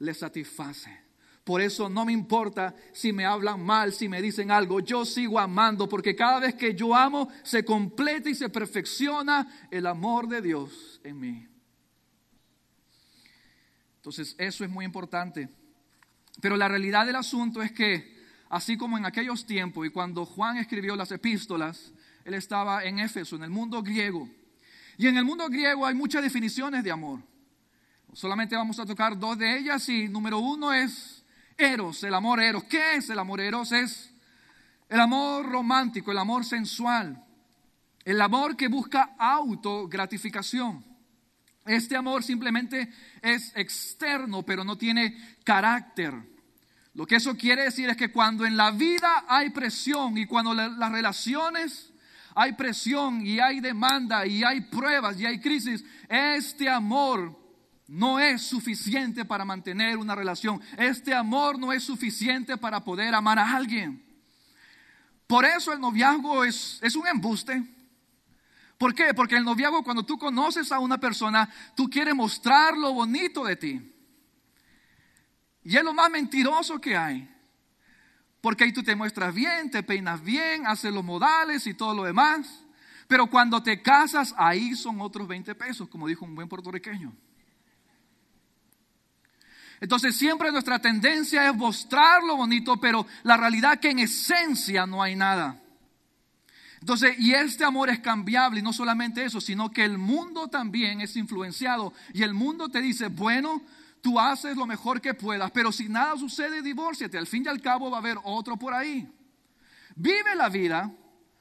le 0.00 0.12
satisface. 0.12 1.07
Por 1.48 1.62
eso 1.62 1.88
no 1.88 2.04
me 2.04 2.12
importa 2.12 2.76
si 2.92 3.10
me 3.10 3.24
hablan 3.24 3.64
mal, 3.64 3.94
si 3.94 4.06
me 4.06 4.20
dicen 4.20 4.50
algo, 4.50 4.80
yo 4.80 5.06
sigo 5.06 5.40
amando, 5.40 5.88
porque 5.88 6.14
cada 6.14 6.40
vez 6.40 6.54
que 6.54 6.74
yo 6.74 6.94
amo 6.94 7.30
se 7.42 7.64
completa 7.64 8.28
y 8.28 8.34
se 8.34 8.50
perfecciona 8.50 9.66
el 9.70 9.86
amor 9.86 10.28
de 10.28 10.42
Dios 10.42 11.00
en 11.02 11.18
mí. 11.18 11.48
Entonces 13.96 14.36
eso 14.36 14.62
es 14.62 14.68
muy 14.68 14.84
importante. 14.84 15.48
Pero 16.42 16.58
la 16.58 16.68
realidad 16.68 17.06
del 17.06 17.16
asunto 17.16 17.62
es 17.62 17.72
que, 17.72 18.26
así 18.50 18.76
como 18.76 18.98
en 18.98 19.06
aquellos 19.06 19.46
tiempos 19.46 19.86
y 19.86 19.90
cuando 19.90 20.26
Juan 20.26 20.58
escribió 20.58 20.96
las 20.96 21.12
epístolas, 21.12 21.94
él 22.26 22.34
estaba 22.34 22.84
en 22.84 22.98
Éfeso, 22.98 23.36
en 23.36 23.44
el 23.44 23.50
mundo 23.50 23.82
griego. 23.82 24.28
Y 24.98 25.06
en 25.06 25.16
el 25.16 25.24
mundo 25.24 25.48
griego 25.48 25.86
hay 25.86 25.94
muchas 25.94 26.22
definiciones 26.22 26.84
de 26.84 26.90
amor. 26.90 27.22
Solamente 28.12 28.54
vamos 28.54 28.78
a 28.78 28.84
tocar 28.84 29.18
dos 29.18 29.38
de 29.38 29.60
ellas 29.60 29.88
y 29.88 30.08
número 30.08 30.40
uno 30.40 30.74
es 30.74 31.17
Eros, 31.58 32.04
el 32.04 32.14
amor 32.14 32.40
eros. 32.40 32.64
¿Qué 32.64 32.94
es 32.94 33.10
el 33.10 33.18
amor 33.18 33.40
eros? 33.40 33.72
Es 33.72 34.14
el 34.88 35.00
amor 35.00 35.44
romántico, 35.44 36.12
el 36.12 36.18
amor 36.18 36.44
sensual, 36.44 37.22
el 38.04 38.20
amor 38.20 38.56
que 38.56 38.68
busca 38.68 39.16
autogratificación. 39.18 40.84
Este 41.66 41.96
amor 41.96 42.22
simplemente 42.22 42.88
es 43.20 43.52
externo, 43.56 44.44
pero 44.44 44.62
no 44.62 44.78
tiene 44.78 45.36
carácter. 45.44 46.14
Lo 46.94 47.06
que 47.06 47.16
eso 47.16 47.36
quiere 47.36 47.64
decir 47.64 47.90
es 47.90 47.96
que 47.96 48.12
cuando 48.12 48.46
en 48.46 48.56
la 48.56 48.70
vida 48.70 49.24
hay 49.28 49.50
presión 49.50 50.16
y 50.16 50.26
cuando 50.26 50.54
las 50.54 50.92
relaciones 50.92 51.92
hay 52.34 52.52
presión 52.52 53.26
y 53.26 53.40
hay 53.40 53.58
demanda 53.58 54.24
y 54.24 54.44
hay 54.44 54.60
pruebas 54.60 55.20
y 55.20 55.26
hay 55.26 55.40
crisis, 55.40 55.84
este 56.08 56.68
amor 56.68 57.36
no 57.88 58.20
es 58.20 58.42
suficiente 58.42 59.24
para 59.24 59.46
mantener 59.46 59.96
una 59.96 60.14
relación. 60.14 60.60
Este 60.76 61.14
amor 61.14 61.58
no 61.58 61.72
es 61.72 61.82
suficiente 61.82 62.58
para 62.58 62.84
poder 62.84 63.14
amar 63.14 63.38
a 63.38 63.56
alguien. 63.56 64.04
Por 65.26 65.46
eso 65.46 65.72
el 65.72 65.80
noviazgo 65.80 66.44
es, 66.44 66.78
es 66.82 66.94
un 66.94 67.06
embuste. 67.06 67.62
¿Por 68.76 68.94
qué? 68.94 69.14
Porque 69.14 69.36
el 69.36 69.44
noviazgo 69.44 69.82
cuando 69.82 70.04
tú 70.04 70.18
conoces 70.18 70.70
a 70.70 70.78
una 70.78 70.98
persona, 70.98 71.48
tú 71.74 71.88
quieres 71.88 72.14
mostrar 72.14 72.76
lo 72.76 72.92
bonito 72.92 73.44
de 73.44 73.56
ti. 73.56 73.94
Y 75.64 75.76
es 75.76 75.82
lo 75.82 75.94
más 75.94 76.10
mentiroso 76.10 76.78
que 76.78 76.94
hay. 76.94 77.28
Porque 78.42 78.64
ahí 78.64 78.72
tú 78.72 78.82
te 78.82 78.94
muestras 78.94 79.34
bien, 79.34 79.70
te 79.70 79.82
peinas 79.82 80.22
bien, 80.22 80.66
haces 80.66 80.92
los 80.92 81.04
modales 81.04 81.66
y 81.66 81.72
todo 81.72 81.94
lo 81.94 82.04
demás. 82.04 82.64
Pero 83.06 83.28
cuando 83.28 83.62
te 83.62 83.80
casas, 83.80 84.34
ahí 84.36 84.74
son 84.76 85.00
otros 85.00 85.26
20 85.26 85.54
pesos, 85.54 85.88
como 85.88 86.06
dijo 86.06 86.26
un 86.26 86.34
buen 86.34 86.48
puertorriqueño. 86.48 87.14
Entonces 89.80 90.16
siempre 90.16 90.50
nuestra 90.50 90.78
tendencia 90.78 91.48
es 91.48 91.54
mostrar 91.54 92.22
lo 92.22 92.36
bonito, 92.36 92.78
pero 92.78 93.06
la 93.22 93.36
realidad 93.36 93.78
que 93.78 93.90
en 93.90 94.00
esencia 94.00 94.86
no 94.86 95.02
hay 95.02 95.14
nada. 95.14 95.60
Entonces, 96.80 97.18
y 97.18 97.32
este 97.32 97.64
amor 97.64 97.90
es 97.90 97.98
cambiable, 97.98 98.60
y 98.60 98.62
no 98.62 98.72
solamente 98.72 99.24
eso, 99.24 99.40
sino 99.40 99.70
que 99.70 99.84
el 99.84 99.98
mundo 99.98 100.48
también 100.48 101.00
es 101.00 101.16
influenciado. 101.16 101.92
Y 102.12 102.22
el 102.22 102.34
mundo 102.34 102.68
te 102.68 102.80
dice, 102.80 103.08
bueno, 103.08 103.62
tú 104.00 104.18
haces 104.18 104.56
lo 104.56 104.66
mejor 104.66 105.00
que 105.00 105.14
puedas, 105.14 105.50
pero 105.50 105.72
si 105.72 105.88
nada 105.88 106.16
sucede, 106.16 106.62
divórciate. 106.62 107.18
Al 107.18 107.26
fin 107.26 107.44
y 107.44 107.48
al 107.48 107.60
cabo 107.60 107.90
va 107.90 107.98
a 107.98 108.00
haber 108.00 108.18
otro 108.22 108.56
por 108.56 108.74
ahí. 108.74 109.08
Vive 109.96 110.36
la 110.36 110.48
vida, 110.48 110.92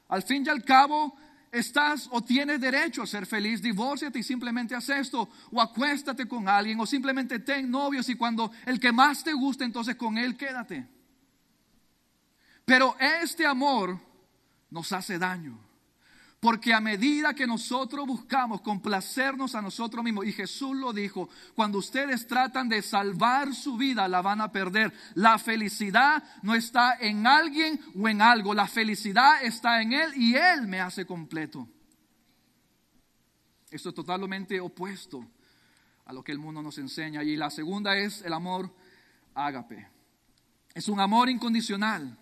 al 0.09 0.23
fin 0.23 0.43
y 0.45 0.49
al 0.49 0.63
cabo 0.63 1.15
estás 1.57 2.07
o 2.11 2.21
tienes 2.21 2.59
derecho 2.59 3.03
a 3.03 3.07
ser 3.07 3.25
feliz, 3.25 3.61
divórciate 3.61 4.19
y 4.19 4.23
simplemente 4.23 4.75
haz 4.75 4.89
esto, 4.89 5.29
o 5.51 5.61
acuéstate 5.61 6.27
con 6.27 6.47
alguien, 6.47 6.79
o 6.79 6.85
simplemente 6.85 7.39
ten 7.39 7.69
novios 7.69 8.07
y 8.09 8.15
cuando 8.15 8.51
el 8.65 8.79
que 8.79 8.91
más 8.91 9.23
te 9.23 9.33
guste, 9.33 9.63
entonces 9.63 9.95
con 9.95 10.17
él 10.17 10.37
quédate. 10.37 10.87
Pero 12.65 12.95
este 12.99 13.45
amor 13.45 13.99
nos 14.69 14.91
hace 14.91 15.17
daño. 15.17 15.66
Porque 16.39 16.71
a 16.71 16.79
medida 16.79 17.33
que 17.33 17.47
nosotros 17.47 18.05
buscamos 18.05 18.61
complacernos 18.61 19.55
a 19.55 19.61
nosotros 19.61 20.03
mismos, 20.03 20.27
y 20.27 20.33
Jesús 20.33 20.75
lo 20.75 20.93
dijo, 20.93 21.29
cuando 21.55 21.79
ustedes 21.79 22.27
tratan 22.27 22.69
de 22.69 22.83
salvar 22.83 23.55
su 23.55 23.75
vida, 23.75 24.07
la 24.07 24.21
van 24.21 24.41
a 24.41 24.51
perder. 24.51 24.93
La 25.15 25.39
felicidad 25.39 26.23
no 26.43 26.53
está 26.53 26.97
en 26.99 27.25
alguien 27.25 27.79
o 27.99 28.07
en 28.07 28.21
algo, 28.21 28.53
la 28.53 28.67
felicidad 28.67 29.43
está 29.43 29.81
en 29.81 29.93
Él 29.93 30.11
y 30.15 30.35
Él 30.35 30.67
me 30.67 30.79
hace 30.79 31.07
completo. 31.07 31.67
Esto 33.71 33.89
es 33.89 33.95
totalmente 33.95 34.59
opuesto 34.59 35.25
a 36.05 36.13
lo 36.13 36.23
que 36.23 36.31
el 36.31 36.39
mundo 36.39 36.61
nos 36.61 36.77
enseña. 36.77 37.23
Y 37.23 37.35
la 37.35 37.49
segunda 37.49 37.97
es 37.97 38.21
el 38.21 38.33
amor 38.33 38.71
ágape. 39.33 39.87
Es 40.73 40.87
un 40.87 40.99
amor 40.99 41.29
incondicional. 41.29 42.15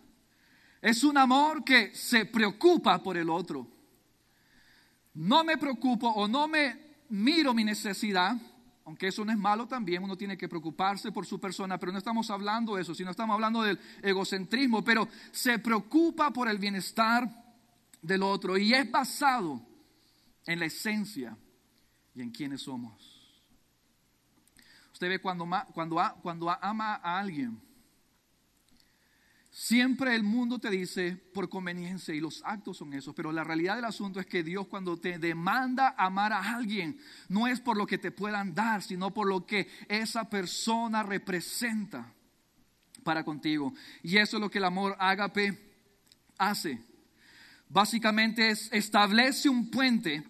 Es 0.81 1.03
un 1.03 1.17
amor 1.17 1.65
que 1.65 1.93
se 1.93 2.25
preocupa 2.25 3.03
por 3.03 3.17
el 3.17 3.29
otro 3.29 3.74
no 5.15 5.43
me 5.43 5.57
preocupo 5.57 6.07
o 6.09 6.27
no 6.27 6.47
me 6.47 6.85
miro 7.09 7.53
mi 7.53 7.63
necesidad, 7.63 8.35
aunque 8.85 9.07
eso 9.07 9.25
no 9.25 9.31
es 9.31 9.37
malo 9.37 9.67
también, 9.67 10.03
uno 10.03 10.15
tiene 10.15 10.37
que 10.37 10.47
preocuparse 10.47 11.11
por 11.11 11.25
su 11.25 11.39
persona, 11.39 11.79
pero 11.79 11.91
no 11.91 11.97
estamos 11.97 12.29
hablando 12.29 12.75
de 12.75 12.83
eso, 12.83 12.93
sino 12.93 13.11
estamos 13.11 13.33
hablando 13.33 13.63
del 13.63 13.79
egocentrismo, 14.03 14.83
pero 14.83 15.07
se 15.31 15.57
preocupa 15.59 16.31
por 16.31 16.47
el 16.47 16.59
bienestar 16.59 17.27
del 18.01 18.21
otro 18.21 18.57
y 18.57 18.73
es 18.73 18.89
basado 18.91 19.65
en 20.45 20.59
la 20.59 20.65
esencia 20.65 21.35
y 22.13 22.21
en 22.21 22.29
quiénes 22.31 22.61
somos. 22.61 23.11
Usted 24.93 25.09
ve 25.09 25.19
cuando, 25.19 25.47
cuando 26.21 26.49
ama 26.61 26.95
a 26.95 27.19
alguien, 27.19 27.59
Siempre 29.57 30.13
el 30.15 30.23
mundo 30.23 30.59
te 30.59 30.69
dice 30.69 31.15
por 31.15 31.47
conveniencia 31.47 32.13
y 32.13 32.19
los 32.19 32.43
actos 32.43 32.75
son 32.75 32.93
esos, 32.93 33.15
pero 33.15 33.31
la 33.31 33.45
realidad 33.45 33.77
del 33.77 33.85
asunto 33.85 34.19
es 34.19 34.25
que 34.25 34.43
Dios 34.43 34.67
cuando 34.67 34.97
te 34.97 35.17
demanda 35.17 35.95
amar 35.97 36.33
a 36.33 36.57
alguien, 36.57 36.99
no 37.29 37.47
es 37.47 37.61
por 37.61 37.77
lo 37.77 37.87
que 37.87 37.97
te 37.97 38.11
puedan 38.11 38.53
dar, 38.53 38.83
sino 38.83 39.13
por 39.13 39.29
lo 39.29 39.45
que 39.45 39.69
esa 39.87 40.29
persona 40.29 41.03
representa 41.03 42.11
para 43.01 43.23
contigo. 43.23 43.73
Y 44.03 44.17
eso 44.17 44.35
es 44.35 44.41
lo 44.41 44.51
que 44.51 44.57
el 44.57 44.65
amor 44.65 44.97
ágape 44.99 45.57
hace. 46.37 46.81
Básicamente 47.69 48.49
es 48.49 48.69
establece 48.73 49.47
un 49.47 49.71
puente 49.71 50.21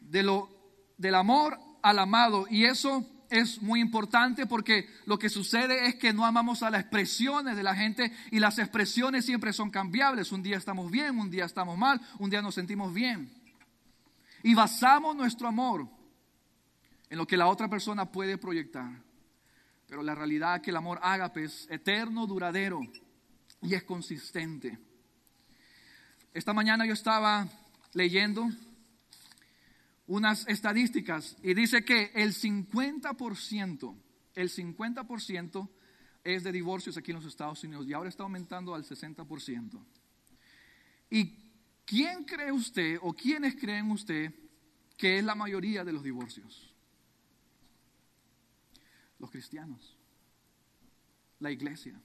de 0.00 0.22
lo, 0.22 0.48
del 0.96 1.16
amor 1.16 1.58
al 1.82 1.98
amado 1.98 2.46
y 2.48 2.64
eso 2.64 3.06
es 3.32 3.62
muy 3.62 3.80
importante 3.80 4.46
porque 4.46 4.88
lo 5.06 5.18
que 5.18 5.30
sucede 5.30 5.86
es 5.86 5.96
que 5.96 6.12
no 6.12 6.26
amamos 6.26 6.62
a 6.62 6.70
las 6.70 6.82
expresiones 6.82 7.56
de 7.56 7.62
la 7.62 7.74
gente 7.74 8.12
y 8.30 8.38
las 8.38 8.58
expresiones 8.58 9.24
siempre 9.24 9.52
son 9.52 9.70
cambiables. 9.70 10.32
Un 10.32 10.42
día 10.42 10.58
estamos 10.58 10.90
bien, 10.90 11.18
un 11.18 11.30
día 11.30 11.46
estamos 11.46 11.78
mal, 11.78 12.00
un 12.18 12.28
día 12.28 12.42
nos 12.42 12.54
sentimos 12.54 12.92
bien. 12.92 13.32
Y 14.42 14.54
basamos 14.54 15.16
nuestro 15.16 15.48
amor 15.48 15.88
en 17.08 17.16
lo 17.18 17.26
que 17.26 17.36
la 17.36 17.46
otra 17.46 17.68
persona 17.68 18.12
puede 18.12 18.36
proyectar. 18.36 18.90
Pero 19.88 20.02
la 20.02 20.14
realidad 20.14 20.56
es 20.56 20.62
que 20.62 20.70
el 20.70 20.76
amor 20.76 21.00
ágape 21.02 21.44
es 21.44 21.66
eterno, 21.70 22.26
duradero 22.26 22.80
y 23.62 23.74
es 23.74 23.82
consistente. 23.82 24.78
Esta 26.34 26.52
mañana 26.52 26.86
yo 26.86 26.92
estaba 26.92 27.48
leyendo 27.94 28.48
unas 30.12 30.46
estadísticas 30.46 31.38
y 31.42 31.54
dice 31.54 31.86
que 31.86 32.10
el 32.14 32.34
50%, 32.34 33.96
el 34.34 34.50
50% 34.50 35.70
es 36.22 36.44
de 36.44 36.52
divorcios 36.52 36.98
aquí 36.98 37.12
en 37.12 37.16
los 37.16 37.24
Estados 37.24 37.64
Unidos 37.64 37.86
y 37.88 37.94
ahora 37.94 38.10
está 38.10 38.22
aumentando 38.22 38.74
al 38.74 38.84
60%. 38.84 39.82
¿Y 41.08 41.34
quién 41.86 42.24
cree 42.24 42.52
usted 42.52 42.98
o 43.00 43.14
quiénes 43.14 43.56
creen 43.56 43.90
usted 43.90 44.34
que 44.98 45.18
es 45.18 45.24
la 45.24 45.34
mayoría 45.34 45.82
de 45.82 45.92
los 45.94 46.02
divorcios? 46.02 46.74
Los 49.18 49.30
cristianos, 49.30 49.96
la 51.38 51.50
iglesia. 51.50 51.98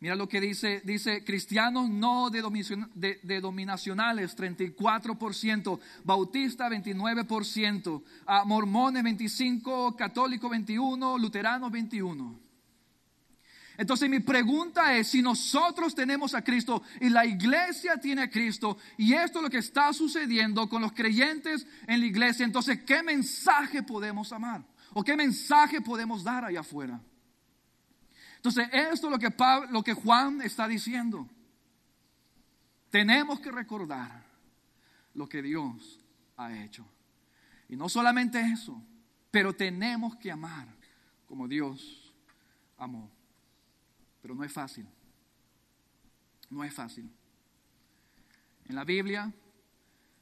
Mira 0.00 0.14
lo 0.14 0.28
que 0.28 0.40
dice, 0.40 0.80
dice 0.84 1.24
cristianos 1.24 1.90
no 1.90 2.30
de, 2.30 3.18
de, 3.20 3.40
dominacionales, 3.40 4.36
34%, 4.36 5.80
bautista 6.04 6.68
29%, 6.68 8.02
a 8.26 8.44
mormones 8.44 9.02
25%, 9.02 9.96
católicos 9.96 10.50
21%, 10.52 11.18
luteranos 11.18 11.72
21%. 11.72 12.38
Entonces 13.76 14.10
mi 14.10 14.20
pregunta 14.20 14.96
es, 14.96 15.08
si 15.08 15.22
nosotros 15.22 15.94
tenemos 15.94 16.34
a 16.34 16.42
Cristo 16.42 16.82
y 17.00 17.08
la 17.08 17.24
iglesia 17.24 17.96
tiene 17.96 18.22
a 18.22 18.30
Cristo 18.30 18.76
y 18.96 19.14
esto 19.14 19.38
es 19.38 19.42
lo 19.44 19.50
que 19.50 19.58
está 19.58 19.92
sucediendo 19.92 20.68
con 20.68 20.82
los 20.82 20.92
creyentes 20.92 21.66
en 21.86 22.00
la 22.00 22.06
iglesia, 22.06 22.44
entonces 22.44 22.82
¿qué 22.82 23.02
mensaje 23.04 23.82
podemos 23.82 24.32
amar? 24.32 24.64
¿O 24.92 25.04
qué 25.04 25.16
mensaje 25.16 25.80
podemos 25.80 26.24
dar 26.24 26.44
allá 26.44 26.60
afuera? 26.60 27.00
Entonces, 28.38 28.68
esto 28.72 29.08
es 29.08 29.12
lo 29.12 29.18
que, 29.18 29.34
lo 29.70 29.82
que 29.82 29.94
Juan 29.94 30.40
está 30.42 30.68
diciendo. 30.68 31.28
Tenemos 32.88 33.40
que 33.40 33.50
recordar 33.50 34.24
lo 35.14 35.28
que 35.28 35.42
Dios 35.42 36.00
ha 36.36 36.56
hecho. 36.56 36.86
Y 37.68 37.76
no 37.76 37.88
solamente 37.88 38.40
eso, 38.40 38.80
pero 39.30 39.52
tenemos 39.52 40.16
que 40.16 40.30
amar 40.30 40.68
como 41.26 41.48
Dios 41.48 42.14
amó. 42.78 43.10
Pero 44.22 44.34
no 44.34 44.44
es 44.44 44.52
fácil. 44.52 44.86
No 46.48 46.62
es 46.62 46.72
fácil. 46.72 47.10
En 48.66 48.74
la 48.76 48.84
Biblia, 48.84 49.32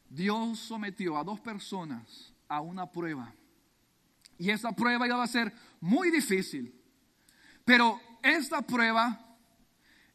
Dios 0.08 0.58
sometió 0.58 1.18
a 1.18 1.24
dos 1.24 1.38
personas 1.40 2.32
a 2.48 2.62
una 2.62 2.90
prueba. 2.90 3.32
Y 4.38 4.50
esa 4.50 4.72
prueba 4.72 5.06
iba 5.06 5.22
a 5.22 5.26
ser 5.26 5.52
muy 5.80 6.10
difícil. 6.10 6.74
Pero 7.64 8.00
esta 8.22 8.62
prueba 8.62 9.20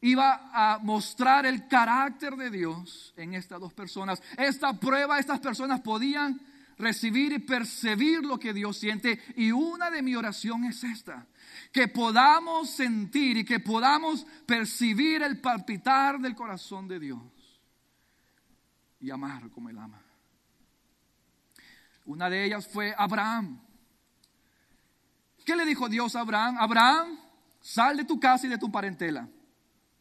iba 0.01 0.49
a 0.53 0.79
mostrar 0.79 1.45
el 1.45 1.67
carácter 1.67 2.35
de 2.35 2.49
Dios 2.49 3.13
en 3.15 3.33
estas 3.33 3.59
dos 3.59 3.73
personas. 3.73 4.21
Esta 4.37 4.73
prueba, 4.79 5.19
estas 5.19 5.39
personas 5.39 5.81
podían 5.81 6.41
recibir 6.77 7.31
y 7.31 7.39
percibir 7.39 8.25
lo 8.25 8.39
que 8.39 8.53
Dios 8.53 8.77
siente. 8.77 9.21
Y 9.35 9.51
una 9.51 9.89
de 9.91 10.01
mi 10.01 10.15
oración 10.15 10.65
es 10.65 10.83
esta, 10.83 11.27
que 11.71 11.87
podamos 11.87 12.71
sentir 12.71 13.37
y 13.37 13.45
que 13.45 13.59
podamos 13.59 14.25
percibir 14.45 15.21
el 15.21 15.39
palpitar 15.39 16.19
del 16.19 16.35
corazón 16.35 16.87
de 16.87 16.99
Dios 16.99 17.21
y 18.99 19.11
amar 19.11 19.49
como 19.51 19.69
Él 19.69 19.77
ama. 19.77 20.01
Una 22.05 22.29
de 22.29 22.45
ellas 22.45 22.67
fue 22.67 22.93
Abraham. 22.97 23.61
¿Qué 25.45 25.55
le 25.55 25.65
dijo 25.65 25.87
Dios 25.87 26.15
a 26.15 26.21
Abraham? 26.21 26.57
Abraham, 26.59 27.19
Sal 27.61 27.97
de 27.97 28.05
tu 28.05 28.19
casa 28.19 28.47
y 28.47 28.49
de 28.49 28.57
tu 28.57 28.71
parentela. 28.71 29.27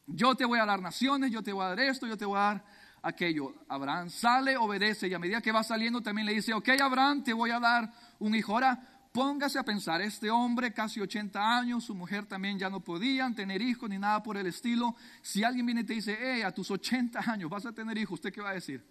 Yo 0.07 0.35
te 0.35 0.45
voy 0.45 0.59
a 0.59 0.67
dar 0.67 0.81
naciones, 0.81 1.31
yo 1.31 1.43
te 1.43 1.53
voy 1.53 1.65
a 1.65 1.69
dar 1.69 1.81
esto, 1.81 2.07
yo 2.07 2.17
te 2.17 2.25
voy 2.25 2.39
a 2.39 2.41
dar 2.41 2.65
aquello. 3.03 3.55
Abraham 3.69 4.11
sale, 4.11 4.57
obedece 4.57 5.09
y 5.09 5.15
a 5.15 5.19
medida 5.19 5.41
que 5.41 5.53
va 5.53 5.63
saliendo 5.63 6.01
también 6.01 6.27
le 6.27 6.35
dice, 6.35 6.53
ok 6.53 6.69
Abraham, 6.81 7.23
te 7.23 7.33
voy 7.33 7.51
a 7.51 7.61
dar 7.61 7.93
un 8.19 8.35
hijo. 8.35 8.53
Ahora 8.53 8.81
póngase 9.13 9.59
a 9.59 9.65
pensar, 9.65 10.01
este 10.01 10.31
hombre 10.31 10.73
casi 10.73 11.01
80 11.01 11.59
años, 11.59 11.85
su 11.85 11.95
mujer 11.95 12.27
también 12.27 12.59
ya 12.59 12.71
no 12.71 12.81
podían 12.81 13.35
tener 13.35 13.61
hijos 13.61 13.89
ni 13.89 13.99
nada 13.99 14.23
por 14.23 14.37
el 14.37 14.47
estilo. 14.47 14.97
Si 15.23 15.45
alguien 15.45 15.67
viene 15.67 15.83
y 15.83 15.85
te 15.85 15.95
dice, 15.95 16.19
hey, 16.21 16.43
a 16.43 16.53
tus 16.53 16.71
80 16.71 17.21
años 17.31 17.51
vas 17.51 17.67
a 17.67 17.73
tener 17.73 17.97
hijos, 17.99 18.15
¿usted 18.15 18.33
qué 18.33 18.41
va 18.41 18.51
a 18.51 18.55
decir? 18.55 18.85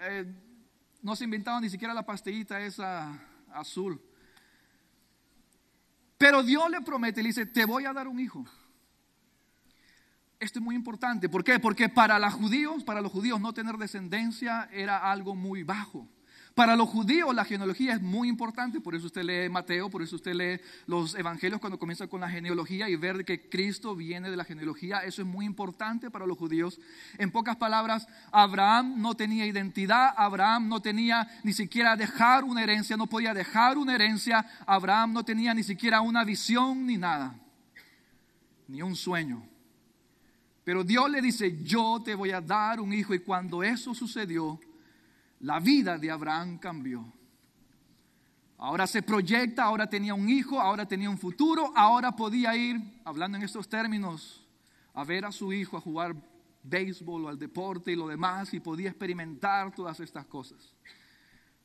Eh, 0.00 0.26
no 1.00 1.14
se 1.16 1.24
inventaba 1.24 1.60
ni 1.60 1.70
siquiera 1.70 1.94
la 1.94 2.04
pastillita 2.04 2.60
esa 2.60 3.18
azul. 3.52 4.00
Pero 6.22 6.44
Dios 6.44 6.70
le 6.70 6.80
promete, 6.82 7.20
le 7.20 7.30
dice, 7.30 7.46
te 7.46 7.64
voy 7.64 7.84
a 7.84 7.92
dar 7.92 8.06
un 8.06 8.20
hijo. 8.20 8.46
Esto 10.38 10.60
es 10.60 10.64
muy 10.64 10.76
importante. 10.76 11.28
¿Por 11.28 11.42
qué? 11.42 11.58
Porque 11.58 11.88
para 11.88 12.16
los 12.20 12.32
judíos, 12.32 12.84
para 12.84 13.00
los 13.00 13.10
judíos 13.10 13.40
no 13.40 13.52
tener 13.52 13.76
descendencia 13.76 14.68
era 14.72 14.98
algo 15.10 15.34
muy 15.34 15.64
bajo. 15.64 16.06
Para 16.54 16.76
los 16.76 16.88
judíos 16.88 17.34
la 17.34 17.46
genealogía 17.46 17.94
es 17.94 18.02
muy 18.02 18.28
importante, 18.28 18.80
por 18.80 18.94
eso 18.94 19.06
usted 19.06 19.22
lee 19.22 19.48
Mateo, 19.48 19.88
por 19.88 20.02
eso 20.02 20.16
usted 20.16 20.34
lee 20.34 20.60
los 20.86 21.14
evangelios 21.14 21.60
cuando 21.60 21.78
comienza 21.78 22.06
con 22.08 22.20
la 22.20 22.28
genealogía 22.28 22.90
y 22.90 22.96
ver 22.96 23.24
que 23.24 23.48
Cristo 23.48 23.96
viene 23.96 24.30
de 24.30 24.36
la 24.36 24.44
genealogía, 24.44 24.98
eso 24.98 25.22
es 25.22 25.28
muy 25.28 25.46
importante 25.46 26.10
para 26.10 26.26
los 26.26 26.36
judíos. 26.36 26.78
En 27.16 27.30
pocas 27.30 27.56
palabras, 27.56 28.06
Abraham 28.30 29.00
no 29.00 29.14
tenía 29.14 29.46
identidad, 29.46 30.12
Abraham 30.14 30.68
no 30.68 30.82
tenía 30.82 31.26
ni 31.42 31.54
siquiera 31.54 31.96
dejar 31.96 32.44
una 32.44 32.62
herencia, 32.62 32.98
no 32.98 33.06
podía 33.06 33.32
dejar 33.32 33.78
una 33.78 33.94
herencia, 33.94 34.44
Abraham 34.66 35.14
no 35.14 35.24
tenía 35.24 35.54
ni 35.54 35.62
siquiera 35.62 36.02
una 36.02 36.22
visión 36.22 36.84
ni 36.84 36.98
nada, 36.98 37.34
ni 38.68 38.82
un 38.82 38.94
sueño. 38.94 39.42
Pero 40.64 40.84
Dios 40.84 41.10
le 41.10 41.22
dice, 41.22 41.62
yo 41.64 42.02
te 42.04 42.14
voy 42.14 42.30
a 42.30 42.42
dar 42.42 42.78
un 42.78 42.92
hijo 42.92 43.14
y 43.14 43.20
cuando 43.20 43.62
eso 43.62 43.94
sucedió, 43.94 44.60
la 45.42 45.60
vida 45.60 45.98
de 45.98 46.10
Abraham 46.10 46.58
cambió. 46.58 47.12
Ahora 48.58 48.86
se 48.86 49.02
proyecta, 49.02 49.64
ahora 49.64 49.88
tenía 49.88 50.14
un 50.14 50.28
hijo, 50.28 50.60
ahora 50.60 50.86
tenía 50.86 51.10
un 51.10 51.18
futuro, 51.18 51.72
ahora 51.74 52.12
podía 52.12 52.56
ir, 52.56 52.80
hablando 53.04 53.36
en 53.36 53.42
estos 53.42 53.68
términos, 53.68 54.46
a 54.94 55.04
ver 55.04 55.24
a 55.24 55.32
su 55.32 55.52
hijo 55.52 55.76
a 55.76 55.80
jugar 55.80 56.14
béisbol 56.62 57.24
o 57.24 57.28
al 57.28 57.38
deporte 57.38 57.90
y 57.90 57.96
lo 57.96 58.06
demás 58.06 58.54
y 58.54 58.60
podía 58.60 58.90
experimentar 58.90 59.74
todas 59.74 59.98
estas 59.98 60.26
cosas. 60.26 60.74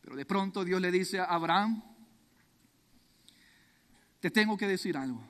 Pero 0.02 0.16
de 0.16 0.26
pronto 0.26 0.66
Dios 0.66 0.82
le 0.82 0.92
dice 0.92 1.20
a 1.20 1.26
Abraham, 1.26 1.84
te 4.20 4.32
tengo 4.32 4.58
que 4.58 4.68
decir 4.68 4.98
algo. 4.98 5.24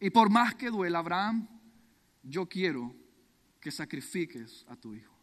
Y 0.00 0.10
por 0.10 0.28
más 0.28 0.56
que 0.56 0.70
duela, 0.70 0.98
Abraham, 0.98 1.46
yo 2.24 2.48
quiero 2.48 2.92
que 3.60 3.70
sacrifiques 3.70 4.66
a 4.68 4.74
tu 4.74 4.94
hijo. 4.94 5.17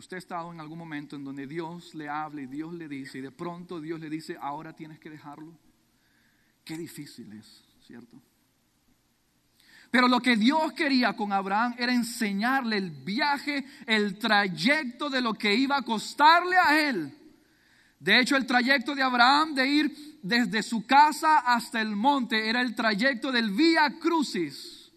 Usted 0.00 0.16
ha 0.16 0.18
estado 0.18 0.50
en 0.50 0.60
algún 0.60 0.78
momento 0.78 1.14
en 1.14 1.24
donde 1.24 1.46
Dios 1.46 1.94
le 1.94 2.08
habla 2.08 2.40
y 2.40 2.46
Dios 2.46 2.72
le 2.72 2.88
dice 2.88 3.18
y 3.18 3.20
de 3.20 3.30
pronto 3.30 3.82
Dios 3.82 4.00
le 4.00 4.08
dice, 4.08 4.34
ahora 4.40 4.72
tienes 4.72 4.98
que 4.98 5.10
dejarlo. 5.10 5.52
Qué 6.64 6.78
difícil 6.78 7.30
es, 7.34 7.62
¿cierto? 7.86 8.18
Pero 9.90 10.08
lo 10.08 10.20
que 10.20 10.36
Dios 10.36 10.72
quería 10.72 11.12
con 11.12 11.34
Abraham 11.34 11.74
era 11.76 11.92
enseñarle 11.92 12.78
el 12.78 12.90
viaje, 12.90 13.66
el 13.84 14.18
trayecto 14.18 15.10
de 15.10 15.20
lo 15.20 15.34
que 15.34 15.54
iba 15.54 15.76
a 15.76 15.82
costarle 15.82 16.56
a 16.56 16.88
él. 16.88 17.14
De 17.98 18.20
hecho, 18.20 18.38
el 18.38 18.46
trayecto 18.46 18.94
de 18.94 19.02
Abraham 19.02 19.54
de 19.54 19.66
ir 19.66 20.18
desde 20.22 20.62
su 20.62 20.86
casa 20.86 21.40
hasta 21.40 21.78
el 21.78 21.94
monte 21.94 22.48
era 22.48 22.62
el 22.62 22.74
trayecto 22.74 23.30
del 23.30 23.50
Vía 23.50 23.98
Crucis. 24.00 24.90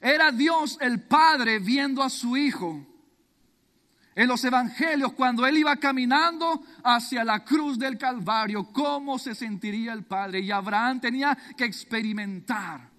Era 0.00 0.32
Dios 0.32 0.76
el 0.80 1.02
Padre 1.02 1.60
viendo 1.60 2.02
a 2.02 2.10
su 2.10 2.36
hijo 2.36 2.89
en 4.14 4.28
los 4.28 4.44
evangelios, 4.44 5.12
cuando 5.12 5.46
él 5.46 5.58
iba 5.58 5.76
caminando 5.76 6.62
hacia 6.82 7.24
la 7.24 7.44
cruz 7.44 7.78
del 7.78 7.96
Calvario, 7.96 8.72
cómo 8.72 9.18
se 9.18 9.34
sentiría 9.34 9.92
el 9.92 10.04
Padre. 10.04 10.40
Y 10.40 10.50
Abraham 10.50 11.00
tenía 11.00 11.36
que 11.56 11.64
experimentar 11.64 12.90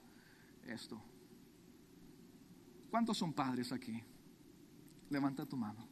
esto. 0.65 1.02
¿Cuántos 2.89 3.17
son 3.17 3.32
padres 3.32 3.71
aquí? 3.71 4.02
Levanta 5.10 5.45
tu 5.45 5.56
mano. 5.56 5.88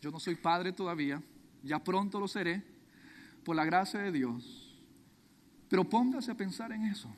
Yo 0.00 0.10
no 0.10 0.20
soy 0.20 0.34
padre 0.34 0.72
todavía, 0.72 1.22
ya 1.62 1.78
pronto 1.82 2.20
lo 2.20 2.28
seré, 2.28 2.62
por 3.44 3.56
la 3.56 3.64
gracia 3.64 4.00
de 4.00 4.12
Dios. 4.12 4.76
Pero 5.68 5.88
póngase 5.88 6.30
a 6.30 6.36
pensar 6.36 6.72
en 6.72 6.84
eso. 6.84 7.08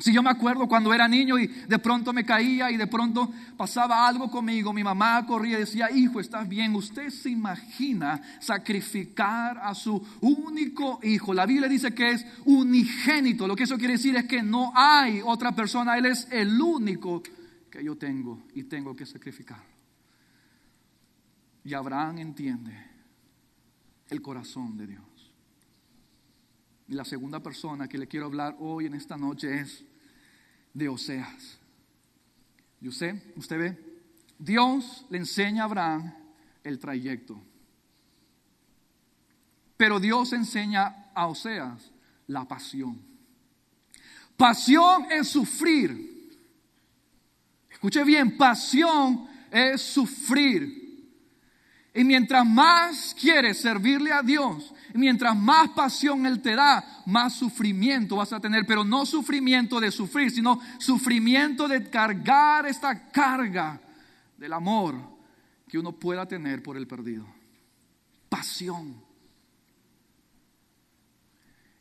Si 0.00 0.12
yo 0.12 0.22
me 0.22 0.30
acuerdo 0.30 0.68
cuando 0.68 0.94
era 0.94 1.08
niño 1.08 1.40
y 1.40 1.48
de 1.48 1.78
pronto 1.80 2.12
me 2.12 2.24
caía 2.24 2.70
y 2.70 2.76
de 2.76 2.86
pronto 2.86 3.32
pasaba 3.56 4.06
algo 4.06 4.30
conmigo, 4.30 4.72
mi 4.72 4.84
mamá 4.84 5.26
corría 5.26 5.56
y 5.56 5.62
decía, 5.62 5.90
hijo, 5.90 6.20
estás 6.20 6.48
bien. 6.48 6.76
Usted 6.76 7.10
se 7.10 7.30
imagina 7.30 8.22
sacrificar 8.40 9.58
a 9.58 9.74
su 9.74 10.00
único 10.20 11.00
hijo. 11.02 11.34
La 11.34 11.46
Biblia 11.46 11.68
dice 11.68 11.92
que 11.94 12.10
es 12.10 12.24
unigénito. 12.44 13.48
Lo 13.48 13.56
que 13.56 13.64
eso 13.64 13.76
quiere 13.76 13.94
decir 13.94 14.14
es 14.14 14.26
que 14.26 14.40
no 14.40 14.72
hay 14.76 15.20
otra 15.24 15.50
persona. 15.50 15.98
Él 15.98 16.06
es 16.06 16.28
el 16.30 16.60
único 16.60 17.20
que 17.68 17.82
yo 17.82 17.96
tengo 17.96 18.44
y 18.54 18.62
tengo 18.64 18.94
que 18.94 19.04
sacrificar. 19.04 19.64
Y 21.64 21.74
Abraham 21.74 22.18
entiende 22.18 22.72
el 24.10 24.22
corazón 24.22 24.76
de 24.76 24.86
Dios. 24.86 25.17
Y 26.88 26.94
la 26.94 27.04
segunda 27.04 27.40
persona 27.40 27.86
que 27.86 27.98
le 27.98 28.08
quiero 28.08 28.26
hablar 28.26 28.56
hoy 28.58 28.86
en 28.86 28.94
esta 28.94 29.16
noche 29.16 29.60
es 29.60 29.84
de 30.72 30.88
Oseas. 30.88 31.58
Y 32.80 32.88
usted, 32.88 33.22
usted 33.36 33.58
ve, 33.58 33.78
Dios 34.38 35.04
le 35.10 35.18
enseña 35.18 35.62
a 35.62 35.64
Abraham 35.66 36.14
el 36.64 36.78
trayecto. 36.78 37.38
Pero 39.76 40.00
Dios 40.00 40.32
enseña 40.32 41.10
a 41.14 41.26
Oseas 41.26 41.90
la 42.26 42.46
pasión. 42.46 43.00
Pasión 44.36 45.06
es 45.10 45.28
sufrir. 45.28 46.38
Escuche 47.70 48.02
bien, 48.02 48.36
pasión 48.36 49.28
es 49.50 49.82
sufrir. 49.82 50.77
Y 51.98 52.04
mientras 52.04 52.46
más 52.46 53.12
quieres 53.20 53.60
servirle 53.60 54.12
a 54.12 54.22
Dios, 54.22 54.72
mientras 54.94 55.36
más 55.36 55.70
pasión 55.70 56.26
Él 56.26 56.40
te 56.40 56.54
da, 56.54 57.02
más 57.06 57.32
sufrimiento 57.34 58.14
vas 58.14 58.32
a 58.32 58.38
tener, 58.38 58.64
pero 58.66 58.84
no 58.84 59.04
sufrimiento 59.04 59.80
de 59.80 59.90
sufrir, 59.90 60.30
sino 60.30 60.60
sufrimiento 60.78 61.66
de 61.66 61.90
cargar 61.90 62.66
esta 62.66 63.10
carga 63.10 63.80
del 64.36 64.52
amor 64.52 64.94
que 65.66 65.76
uno 65.76 65.90
pueda 65.90 66.24
tener 66.24 66.62
por 66.62 66.76
el 66.76 66.86
perdido. 66.86 67.26
Pasión. 68.28 69.02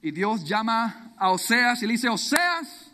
Y 0.02 0.10
Dios 0.10 0.44
llama 0.46 1.14
a 1.16 1.30
Oseas 1.30 1.84
y 1.84 1.86
le 1.86 1.94
dice, 1.94 2.10
Oseas, 2.10 2.87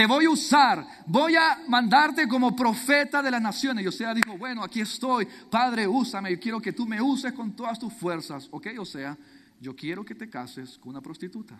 te 0.00 0.06
voy 0.06 0.24
a 0.24 0.30
usar, 0.30 0.86
voy 1.06 1.36
a 1.36 1.58
mandarte 1.68 2.26
como 2.26 2.56
profeta 2.56 3.20
de 3.20 3.30
las 3.30 3.42
naciones. 3.42 3.84
Y 3.84 3.88
Oseas 3.88 4.14
dijo, 4.14 4.38
bueno, 4.38 4.64
aquí 4.64 4.80
estoy, 4.80 5.28
Padre, 5.50 5.86
úsame, 5.86 6.30
yo 6.30 6.40
quiero 6.40 6.58
que 6.58 6.72
tú 6.72 6.86
me 6.86 7.02
uses 7.02 7.34
con 7.34 7.54
todas 7.54 7.78
tus 7.78 7.92
fuerzas. 7.92 8.48
Ok, 8.50 8.68
Osea, 8.78 9.14
yo 9.60 9.76
quiero 9.76 10.02
que 10.02 10.14
te 10.14 10.30
cases 10.30 10.78
con 10.78 10.92
una 10.92 11.02
prostituta. 11.02 11.54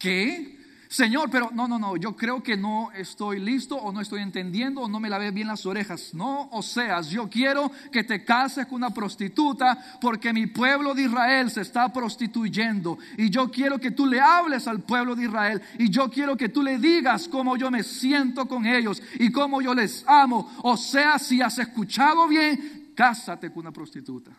¿Qué? 0.00 0.57
Señor, 0.88 1.28
pero 1.30 1.50
no, 1.52 1.68
no, 1.68 1.78
no, 1.78 1.98
yo 1.98 2.16
creo 2.16 2.42
que 2.42 2.56
no 2.56 2.90
estoy 2.92 3.38
listo 3.40 3.76
o 3.76 3.92
no 3.92 4.00
estoy 4.00 4.22
entendiendo 4.22 4.80
o 4.80 4.88
no 4.88 4.98
me 4.98 5.10
lavé 5.10 5.30
bien 5.30 5.46
las 5.46 5.66
orejas. 5.66 6.14
No, 6.14 6.48
o 6.50 6.62
sea, 6.62 7.02
yo 7.02 7.28
quiero 7.28 7.70
que 7.92 8.04
te 8.04 8.24
cases 8.24 8.64
con 8.64 8.76
una 8.76 8.88
prostituta 8.88 9.98
porque 10.00 10.32
mi 10.32 10.46
pueblo 10.46 10.94
de 10.94 11.02
Israel 11.02 11.50
se 11.50 11.60
está 11.60 11.92
prostituyendo 11.92 12.96
y 13.18 13.28
yo 13.28 13.50
quiero 13.50 13.78
que 13.78 13.90
tú 13.90 14.06
le 14.06 14.18
hables 14.18 14.66
al 14.66 14.80
pueblo 14.80 15.14
de 15.14 15.24
Israel 15.24 15.60
y 15.78 15.90
yo 15.90 16.08
quiero 16.08 16.38
que 16.38 16.48
tú 16.48 16.62
le 16.62 16.78
digas 16.78 17.28
cómo 17.28 17.58
yo 17.58 17.70
me 17.70 17.82
siento 17.82 18.48
con 18.48 18.64
ellos 18.64 19.02
y 19.18 19.30
cómo 19.30 19.60
yo 19.60 19.74
les 19.74 20.06
amo. 20.08 20.50
O 20.62 20.78
sea, 20.78 21.18
si 21.18 21.42
has 21.42 21.58
escuchado 21.58 22.26
bien, 22.26 22.92
cásate 22.96 23.50
con 23.50 23.58
una 23.58 23.72
prostituta. 23.72 24.30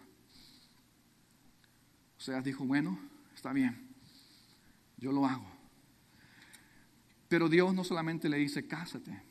O 2.17 2.21
sea, 2.21 2.41
dijo, 2.41 2.65
bueno, 2.65 2.97
está 3.35 3.53
bien, 3.53 3.87
yo 4.97 5.11
lo 5.11 5.27
hago. 5.27 5.58
Pero 7.29 7.47
Dios 7.47 7.73
no 7.75 7.83
solamente 7.83 8.27
le 8.27 8.37
dice, 8.37 8.67
cásate, 8.67 9.21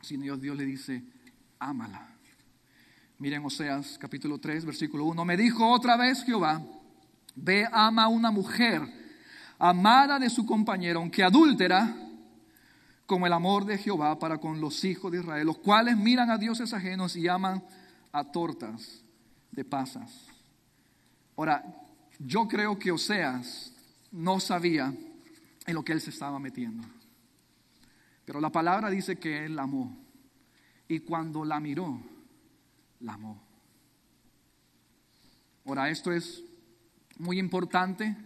sino 0.00 0.36
Dios, 0.36 0.56
le 0.56 0.64
dice, 0.64 1.02
ámala. 1.58 2.08
Miren 3.18 3.44
Oseas 3.44 3.98
capítulo 3.98 4.38
3, 4.38 4.64
versículo 4.64 5.04
1. 5.06 5.24
Me 5.24 5.36
dijo 5.36 5.68
otra 5.68 5.96
vez 5.96 6.22
Jehová, 6.22 6.62
ve, 7.34 7.66
ama 7.72 8.04
a 8.04 8.08
una 8.08 8.30
mujer, 8.30 8.80
amada 9.58 10.20
de 10.20 10.30
su 10.30 10.46
compañero, 10.46 11.00
aunque 11.00 11.24
adúltera, 11.24 11.94
como 13.04 13.26
el 13.26 13.32
amor 13.32 13.64
de 13.64 13.76
Jehová 13.76 14.16
para 14.20 14.38
con 14.38 14.60
los 14.60 14.84
hijos 14.84 15.10
de 15.10 15.18
Israel, 15.18 15.48
los 15.48 15.58
cuales 15.58 15.96
miran 15.96 16.30
a 16.30 16.38
dioses 16.38 16.72
ajenos 16.72 17.16
y 17.16 17.26
aman 17.26 17.64
a 18.12 18.30
tortas 18.30 19.02
de 19.50 19.64
pasas. 19.64 20.28
Ahora, 21.36 21.64
yo 22.20 22.46
creo 22.46 22.78
que 22.78 22.92
Oseas 22.92 23.72
no 24.12 24.38
sabía 24.38 24.94
en 25.70 25.76
lo 25.76 25.84
que 25.84 25.92
él 25.92 26.00
se 26.00 26.10
estaba 26.10 26.38
metiendo. 26.38 26.86
Pero 28.24 28.40
la 28.40 28.50
palabra 28.50 28.90
dice 28.90 29.18
que 29.18 29.44
él 29.44 29.56
la 29.56 29.62
amó. 29.62 29.96
Y 30.86 31.00
cuando 31.00 31.44
la 31.44 31.60
miró, 31.60 32.00
la 33.00 33.14
amó. 33.14 33.42
Ahora, 35.64 35.90
esto 35.90 36.12
es 36.12 36.44
muy 37.18 37.38
importante 37.38 38.16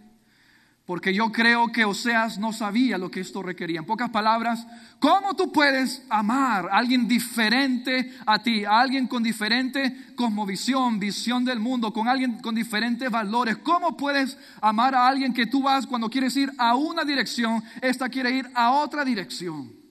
porque 0.85 1.13
yo 1.13 1.31
creo 1.31 1.71
que 1.71 1.83
Oseas 1.83 2.37
no 2.37 2.53
sabía 2.53 2.97
lo 2.97 3.09
que 3.09 3.19
esto 3.19 3.41
requería. 3.41 3.79
En 3.79 3.85
pocas 3.85 4.11
palabras, 4.11 4.67
¿cómo 4.99 5.35
tú 5.35 5.51
puedes 5.51 6.03
amar 6.09 6.67
a 6.71 6.77
alguien 6.77 7.07
diferente 7.07 8.13
a 8.25 8.37
ti, 8.37 8.65
a 8.65 8.81
alguien 8.81 9.07
con 9.07 9.23
diferente 9.23 10.13
cosmovisión, 10.15 10.99
visión 10.99 11.43
del 11.43 11.59
mundo, 11.59 11.91
con 11.91 12.07
alguien 12.07 12.37
con 12.39 12.53
diferentes 12.53 13.09
valores? 13.09 13.57
¿Cómo 13.57 13.97
puedes 13.97 14.37
amar 14.61 14.93
a 14.93 15.07
alguien 15.07 15.33
que 15.33 15.47
tú 15.47 15.63
vas 15.63 15.87
cuando 15.87 16.09
quieres 16.09 16.37
ir 16.37 16.51
a 16.57 16.75
una 16.75 17.03
dirección, 17.03 17.63
esta 17.81 18.07
quiere 18.07 18.31
ir 18.31 18.49
a 18.53 18.71
otra 18.71 19.03
dirección? 19.03 19.84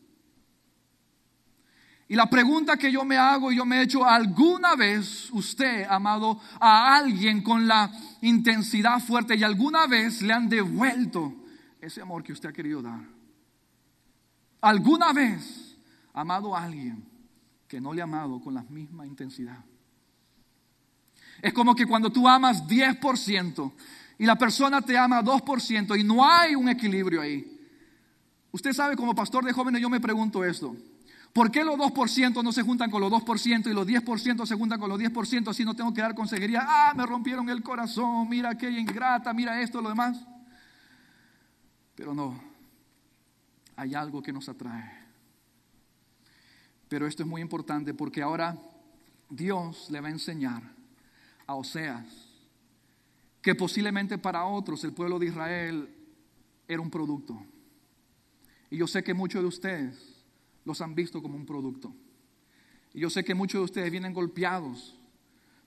Y 2.14 2.16
la 2.16 2.30
pregunta 2.30 2.76
que 2.76 2.92
yo 2.92 3.04
me 3.04 3.16
hago 3.16 3.50
y 3.50 3.56
yo 3.56 3.66
me 3.66 3.78
he 3.78 3.82
hecho, 3.82 4.04
¿alguna 4.04 4.76
vez 4.76 5.32
usted 5.32 5.82
ha 5.82 5.96
amado 5.96 6.40
a 6.60 6.94
alguien 6.96 7.42
con 7.42 7.66
la 7.66 7.90
intensidad 8.20 9.00
fuerte 9.00 9.34
y 9.34 9.42
alguna 9.42 9.88
vez 9.88 10.22
le 10.22 10.32
han 10.32 10.48
devuelto 10.48 11.34
ese 11.80 12.00
amor 12.00 12.22
que 12.22 12.32
usted 12.32 12.50
ha 12.50 12.52
querido 12.52 12.80
dar? 12.80 13.00
¿Alguna 14.60 15.12
vez 15.12 15.76
ha 16.12 16.20
amado 16.20 16.54
a 16.54 16.62
alguien 16.62 17.04
que 17.66 17.80
no 17.80 17.92
le 17.92 18.00
ha 18.00 18.04
amado 18.04 18.40
con 18.40 18.54
la 18.54 18.62
misma 18.62 19.04
intensidad? 19.04 19.58
Es 21.42 21.52
como 21.52 21.74
que 21.74 21.84
cuando 21.84 22.12
tú 22.12 22.28
amas 22.28 22.64
10% 22.64 23.72
y 24.18 24.24
la 24.24 24.38
persona 24.38 24.80
te 24.82 24.96
ama 24.96 25.20
2% 25.20 25.98
y 25.98 26.04
no 26.04 26.24
hay 26.24 26.54
un 26.54 26.68
equilibrio 26.68 27.22
ahí. 27.22 27.60
Usted 28.52 28.72
sabe, 28.72 28.94
como 28.94 29.16
pastor 29.16 29.44
de 29.44 29.52
jóvenes, 29.52 29.82
yo 29.82 29.90
me 29.90 29.98
pregunto 29.98 30.44
esto. 30.44 30.76
¿Por 31.34 31.50
qué 31.50 31.64
los 31.64 31.74
2% 31.74 32.44
no 32.44 32.52
se 32.52 32.62
juntan 32.62 32.92
con 32.92 33.00
los 33.00 33.10
2% 33.10 33.66
y 33.66 33.74
los 33.74 33.84
10% 33.84 34.46
se 34.46 34.54
juntan 34.54 34.78
con 34.78 34.88
los 34.88 35.00
10% 35.00 35.48
así 35.48 35.64
no 35.64 35.74
tengo 35.74 35.92
que 35.92 36.00
dar 36.00 36.14
consejería? 36.14 36.64
Ah, 36.64 36.94
me 36.96 37.04
rompieron 37.04 37.48
el 37.48 37.60
corazón, 37.60 38.28
mira 38.28 38.50
aquella 38.50 38.78
ingrata, 38.78 39.34
mira 39.34 39.60
esto, 39.60 39.82
lo 39.82 39.88
demás. 39.88 40.24
Pero 41.96 42.14
no, 42.14 42.40
hay 43.74 43.96
algo 43.96 44.22
que 44.22 44.32
nos 44.32 44.48
atrae. 44.48 44.88
Pero 46.88 47.04
esto 47.08 47.24
es 47.24 47.28
muy 47.28 47.42
importante 47.42 47.94
porque 47.94 48.22
ahora 48.22 48.56
Dios 49.28 49.90
le 49.90 50.00
va 50.00 50.06
a 50.06 50.12
enseñar 50.12 50.62
a 51.48 51.56
Oseas 51.56 52.06
que 53.42 53.56
posiblemente 53.56 54.18
para 54.18 54.44
otros 54.44 54.84
el 54.84 54.92
pueblo 54.92 55.18
de 55.18 55.26
Israel 55.26 55.92
era 56.68 56.80
un 56.80 56.90
producto. 56.90 57.44
Y 58.70 58.76
yo 58.76 58.86
sé 58.86 59.02
que 59.02 59.14
muchos 59.14 59.42
de 59.42 59.48
ustedes 59.48 60.13
los 60.64 60.80
han 60.80 60.94
visto 60.94 61.22
como 61.22 61.36
un 61.36 61.46
producto. 61.46 61.94
Y 62.92 63.00
yo 63.00 63.10
sé 63.10 63.24
que 63.24 63.34
muchos 63.34 63.60
de 63.60 63.64
ustedes 63.64 63.90
vienen 63.90 64.12
golpeados 64.12 64.98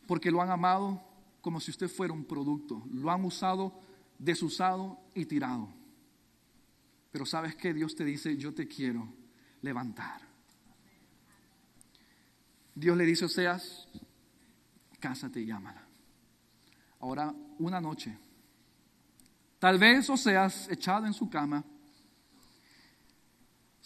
porque 0.07 0.31
lo 0.31 0.41
han 0.41 0.49
amado 0.49 1.03
como 1.41 1.59
si 1.59 1.71
usted 1.71 1.89
fuera 1.89 2.13
un 2.13 2.25
producto. 2.25 2.83
Lo 2.91 3.11
han 3.11 3.23
usado, 3.25 3.79
desusado 4.17 4.99
y 5.13 5.25
tirado. 5.25 5.69
Pero 7.11 7.25
sabes 7.25 7.55
que 7.55 7.73
Dios 7.73 7.95
te 7.95 8.05
dice, 8.05 8.37
yo 8.37 8.53
te 8.53 8.67
quiero 8.67 9.07
levantar. 9.61 10.21
Dios 12.73 12.95
le 12.95 13.05
dice, 13.05 13.25
Oseas, 13.25 13.87
cásate 14.99 15.41
y 15.41 15.45
llámala. 15.47 15.83
Ahora, 16.99 17.33
una 17.59 17.81
noche, 17.81 18.17
tal 19.59 19.79
vez 19.79 20.09
Oseas 20.09 20.69
echado 20.69 21.05
en 21.05 21.13
su 21.13 21.29
cama, 21.29 21.63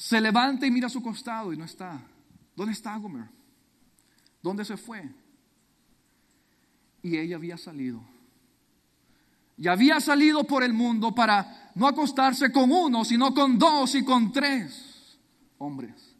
se 0.02 0.20
levanta 0.20 0.66
y 0.66 0.72
mira 0.72 0.88
a 0.88 0.90
su 0.90 1.00
costado 1.00 1.54
y 1.54 1.58
no 1.58 1.64
está. 1.64 2.02
¿Dónde 2.56 2.74
está 2.74 2.98
Gomer? 2.98 3.30
¿Dónde 4.42 4.66
se 4.66 4.76
fue? 4.76 5.08
Y 7.04 7.18
ella 7.18 7.36
había 7.36 7.56
salido. 7.56 8.02
Y 9.58 9.68
había 9.68 10.00
salido 10.00 10.44
por 10.44 10.64
el 10.64 10.74
mundo 10.74 11.14
para 11.14 11.72
no 11.76 11.88
acostarse 11.88 12.52
con 12.52 12.72
uno, 12.72 13.06
sino 13.06 13.32
con 13.32 13.60
dos 13.60 13.94
y 13.94 14.04
con 14.04 14.32
tres 14.32 15.20
hombres. 15.60 16.16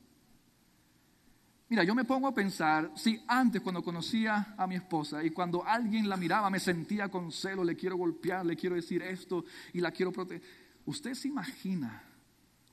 Mira, 1.68 1.84
yo 1.84 1.96
me 1.96 2.06
pongo 2.06 2.28
a 2.28 2.36
pensar, 2.36 2.92
si 2.96 3.20
antes 3.28 3.64
cuando 3.64 3.82
conocía 3.82 4.54
a 4.60 4.68
mi 4.68 4.76
esposa 4.76 5.24
y 5.24 5.32
cuando 5.32 5.66
alguien 5.66 6.08
la 6.08 6.18
miraba 6.18 6.52
me 6.52 6.60
sentía 6.60 7.10
con 7.10 7.32
celo, 7.32 7.64
le 7.64 7.76
quiero 7.76 7.98
golpear, 7.98 8.46
le 8.46 8.56
quiero 8.56 8.76
decir 8.76 9.02
esto 9.02 9.44
y 9.74 9.80
la 9.80 9.90
quiero 9.90 10.12
proteger. 10.12 10.48
Usted 10.86 11.16
se 11.16 11.30
imagina 11.30 12.11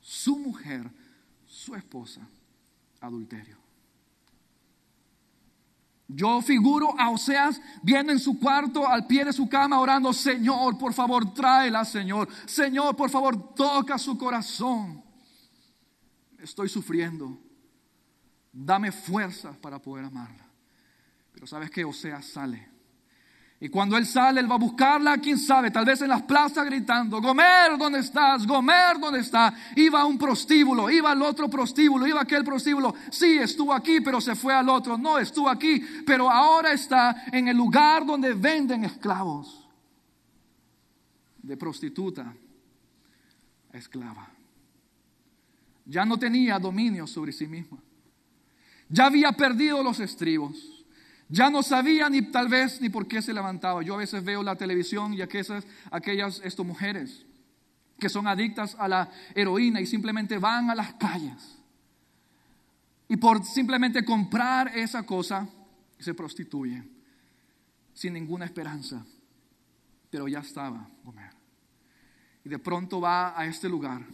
su 0.00 0.38
mujer, 0.38 0.90
su 1.46 1.74
esposa, 1.74 2.26
adulterio. 3.00 3.56
Yo 6.06 6.40
figuro 6.40 6.98
a 6.98 7.10
Oseas 7.10 7.60
viendo 7.82 8.12
en 8.12 8.18
su 8.18 8.38
cuarto 8.38 8.86
al 8.86 9.06
pie 9.06 9.26
de 9.26 9.32
su 9.32 9.46
cama 9.46 9.78
orando, 9.78 10.12
Señor, 10.14 10.78
por 10.78 10.94
favor, 10.94 11.34
tráela, 11.34 11.84
Señor. 11.84 12.28
Señor, 12.46 12.96
por 12.96 13.10
favor, 13.10 13.54
toca 13.54 13.98
su 13.98 14.16
corazón. 14.16 15.04
Estoy 16.38 16.70
sufriendo. 16.70 17.38
Dame 18.50 18.90
fuerzas 18.90 19.56
para 19.58 19.78
poder 19.80 20.06
amarla. 20.06 20.46
Pero 21.32 21.46
sabes 21.46 21.70
que 21.70 21.84
Oseas 21.84 22.24
sale 22.24 22.77
Y 23.60 23.68
cuando 23.70 23.96
él 23.96 24.06
sale, 24.06 24.40
él 24.40 24.48
va 24.50 24.54
a 24.54 24.58
buscarla, 24.58 25.18
quién 25.18 25.36
sabe, 25.36 25.72
tal 25.72 25.84
vez 25.84 26.00
en 26.00 26.08
las 26.08 26.22
plazas 26.22 26.64
gritando, 26.64 27.20
Gomer, 27.20 27.76
¿dónde 27.76 27.98
estás? 27.98 28.46
Gomer, 28.46 29.00
¿dónde 29.00 29.18
está? 29.18 29.52
Iba 29.74 30.02
a 30.02 30.06
un 30.06 30.16
prostíbulo, 30.16 30.88
iba 30.88 31.10
al 31.10 31.20
otro 31.22 31.50
prostíbulo, 31.50 32.06
iba 32.06 32.20
a 32.20 32.22
aquel 32.22 32.44
prostíbulo. 32.44 32.94
Sí, 33.10 33.36
estuvo 33.36 33.74
aquí, 33.74 34.00
pero 34.00 34.20
se 34.20 34.36
fue 34.36 34.54
al 34.54 34.68
otro. 34.68 34.96
No, 34.96 35.18
estuvo 35.18 35.48
aquí, 35.48 35.82
pero 36.06 36.30
ahora 36.30 36.72
está 36.72 37.24
en 37.32 37.48
el 37.48 37.56
lugar 37.56 38.06
donde 38.06 38.32
venden 38.32 38.84
esclavos. 38.84 39.68
De 41.42 41.56
prostituta 41.56 42.32
a 43.72 43.76
esclava. 43.76 44.28
Ya 45.84 46.04
no 46.04 46.16
tenía 46.16 46.60
dominio 46.60 47.08
sobre 47.08 47.32
sí 47.32 47.48
misma. 47.48 47.78
Ya 48.88 49.06
había 49.06 49.32
perdido 49.32 49.82
los 49.82 49.98
estribos. 49.98 50.77
Ya 51.28 51.50
no 51.50 51.62
sabía 51.62 52.08
ni 52.08 52.22
tal 52.22 52.48
vez 52.48 52.80
ni 52.80 52.88
por 52.88 53.06
qué 53.06 53.20
se 53.20 53.34
levantaba. 53.34 53.82
Yo 53.82 53.94
a 53.94 53.98
veces 53.98 54.24
veo 54.24 54.42
la 54.42 54.56
televisión 54.56 55.12
y 55.12 55.20
aquellas, 55.20 55.66
aquellas 55.90 56.40
estas 56.42 56.64
mujeres 56.64 57.26
que 57.98 58.08
son 58.08 58.26
adictas 58.26 58.76
a 58.78 58.88
la 58.88 59.10
heroína 59.34 59.80
y 59.80 59.86
simplemente 59.86 60.38
van 60.38 60.70
a 60.70 60.74
las 60.74 60.94
calles. 60.94 61.58
Y 63.08 63.16
por 63.16 63.44
simplemente 63.44 64.04
comprar 64.04 64.76
esa 64.76 65.04
cosa, 65.04 65.48
se 65.98 66.14
prostituyen 66.14 66.90
sin 67.92 68.12
ninguna 68.12 68.44
esperanza. 68.44 69.04
Pero 70.10 70.28
ya 70.28 70.38
estaba 70.38 70.88
Y 72.44 72.48
de 72.48 72.58
pronto 72.58 73.00
va 73.00 73.38
a 73.38 73.44
este 73.46 73.68
lugar 73.68 74.06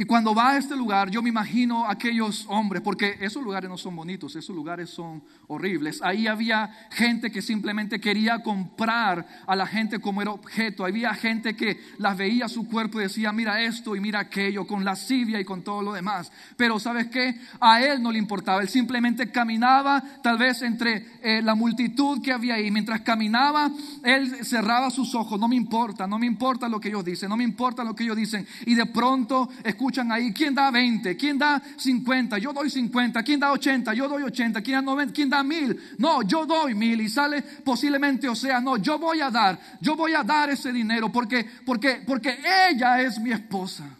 y 0.00 0.06
cuando 0.06 0.34
va 0.34 0.52
a 0.52 0.56
este 0.56 0.74
lugar, 0.74 1.10
yo 1.10 1.20
me 1.20 1.28
imagino 1.28 1.86
aquellos 1.86 2.46
hombres, 2.48 2.80
porque 2.80 3.18
esos 3.20 3.42
lugares 3.42 3.68
no 3.68 3.76
son 3.76 3.94
bonitos, 3.94 4.34
esos 4.34 4.56
lugares 4.56 4.88
son 4.88 5.22
horribles. 5.46 6.00
Ahí 6.00 6.26
había 6.26 6.88
gente 6.90 7.30
que 7.30 7.42
simplemente 7.42 8.00
quería 8.00 8.42
comprar 8.42 9.26
a 9.46 9.54
la 9.54 9.66
gente 9.66 9.98
como 9.98 10.22
era 10.22 10.30
objeto. 10.30 10.86
Había 10.86 11.12
gente 11.12 11.54
que 11.54 11.78
las 11.98 12.16
veía 12.16 12.48
su 12.48 12.66
cuerpo 12.66 12.98
y 12.98 13.02
decía, 13.02 13.30
mira 13.30 13.60
esto 13.60 13.94
y 13.94 14.00
mira 14.00 14.20
aquello, 14.20 14.66
con 14.66 14.86
lascivia 14.86 15.38
y 15.38 15.44
con 15.44 15.62
todo 15.62 15.82
lo 15.82 15.92
demás. 15.92 16.32
Pero 16.56 16.78
sabes 16.78 17.08
qué, 17.08 17.38
a 17.60 17.82
él 17.82 18.02
no 18.02 18.10
le 18.10 18.18
importaba. 18.18 18.62
Él 18.62 18.70
simplemente 18.70 19.30
caminaba 19.30 20.02
tal 20.22 20.38
vez 20.38 20.62
entre 20.62 21.08
eh, 21.20 21.42
la 21.42 21.54
multitud 21.54 22.22
que 22.22 22.32
había 22.32 22.54
ahí. 22.54 22.70
Mientras 22.70 23.02
caminaba, 23.02 23.70
él 24.02 24.46
cerraba 24.46 24.88
sus 24.88 25.14
ojos. 25.14 25.38
No 25.38 25.46
me 25.46 25.56
importa, 25.56 26.06
no 26.06 26.18
me 26.18 26.24
importa 26.24 26.70
lo 26.70 26.80
que 26.80 26.88
ellos 26.88 27.04
dicen, 27.04 27.28
no 27.28 27.36
me 27.36 27.44
importa 27.44 27.84
lo 27.84 27.94
que 27.94 28.04
ellos 28.04 28.16
dicen. 28.16 28.46
Y 28.64 28.74
de 28.74 28.86
pronto 28.86 29.50
escucha 29.62 29.89
escuchan 29.90 30.12
ahí, 30.12 30.32
¿quién 30.32 30.54
da 30.54 30.70
20? 30.70 31.16
¿Quién 31.16 31.36
da 31.36 31.60
50? 31.76 32.38
Yo 32.38 32.52
doy 32.52 32.70
50. 32.70 33.22
¿Quién 33.24 33.40
da 33.40 33.50
80? 33.50 33.92
Yo 33.92 34.08
doy 34.08 34.22
80. 34.22 34.62
¿Quién 34.62 34.76
da 34.76 34.82
90? 34.82 35.12
¿Quién 35.12 35.28
da 35.28 35.42
1000? 35.42 35.96
No, 35.98 36.22
yo 36.22 36.46
doy 36.46 36.74
1000 36.74 37.00
y 37.00 37.08
sale 37.08 37.42
posiblemente, 37.42 38.28
o 38.28 38.36
sea, 38.36 38.60
no, 38.60 38.76
yo 38.76 38.98
voy 38.98 39.20
a 39.20 39.30
dar, 39.30 39.58
yo 39.80 39.96
voy 39.96 40.14
a 40.14 40.22
dar 40.22 40.50
ese 40.50 40.72
dinero 40.72 41.10
porque, 41.10 41.44
porque, 41.66 42.04
porque 42.06 42.38
ella 42.70 43.02
es 43.02 43.18
mi 43.18 43.32
esposa. 43.32 43.96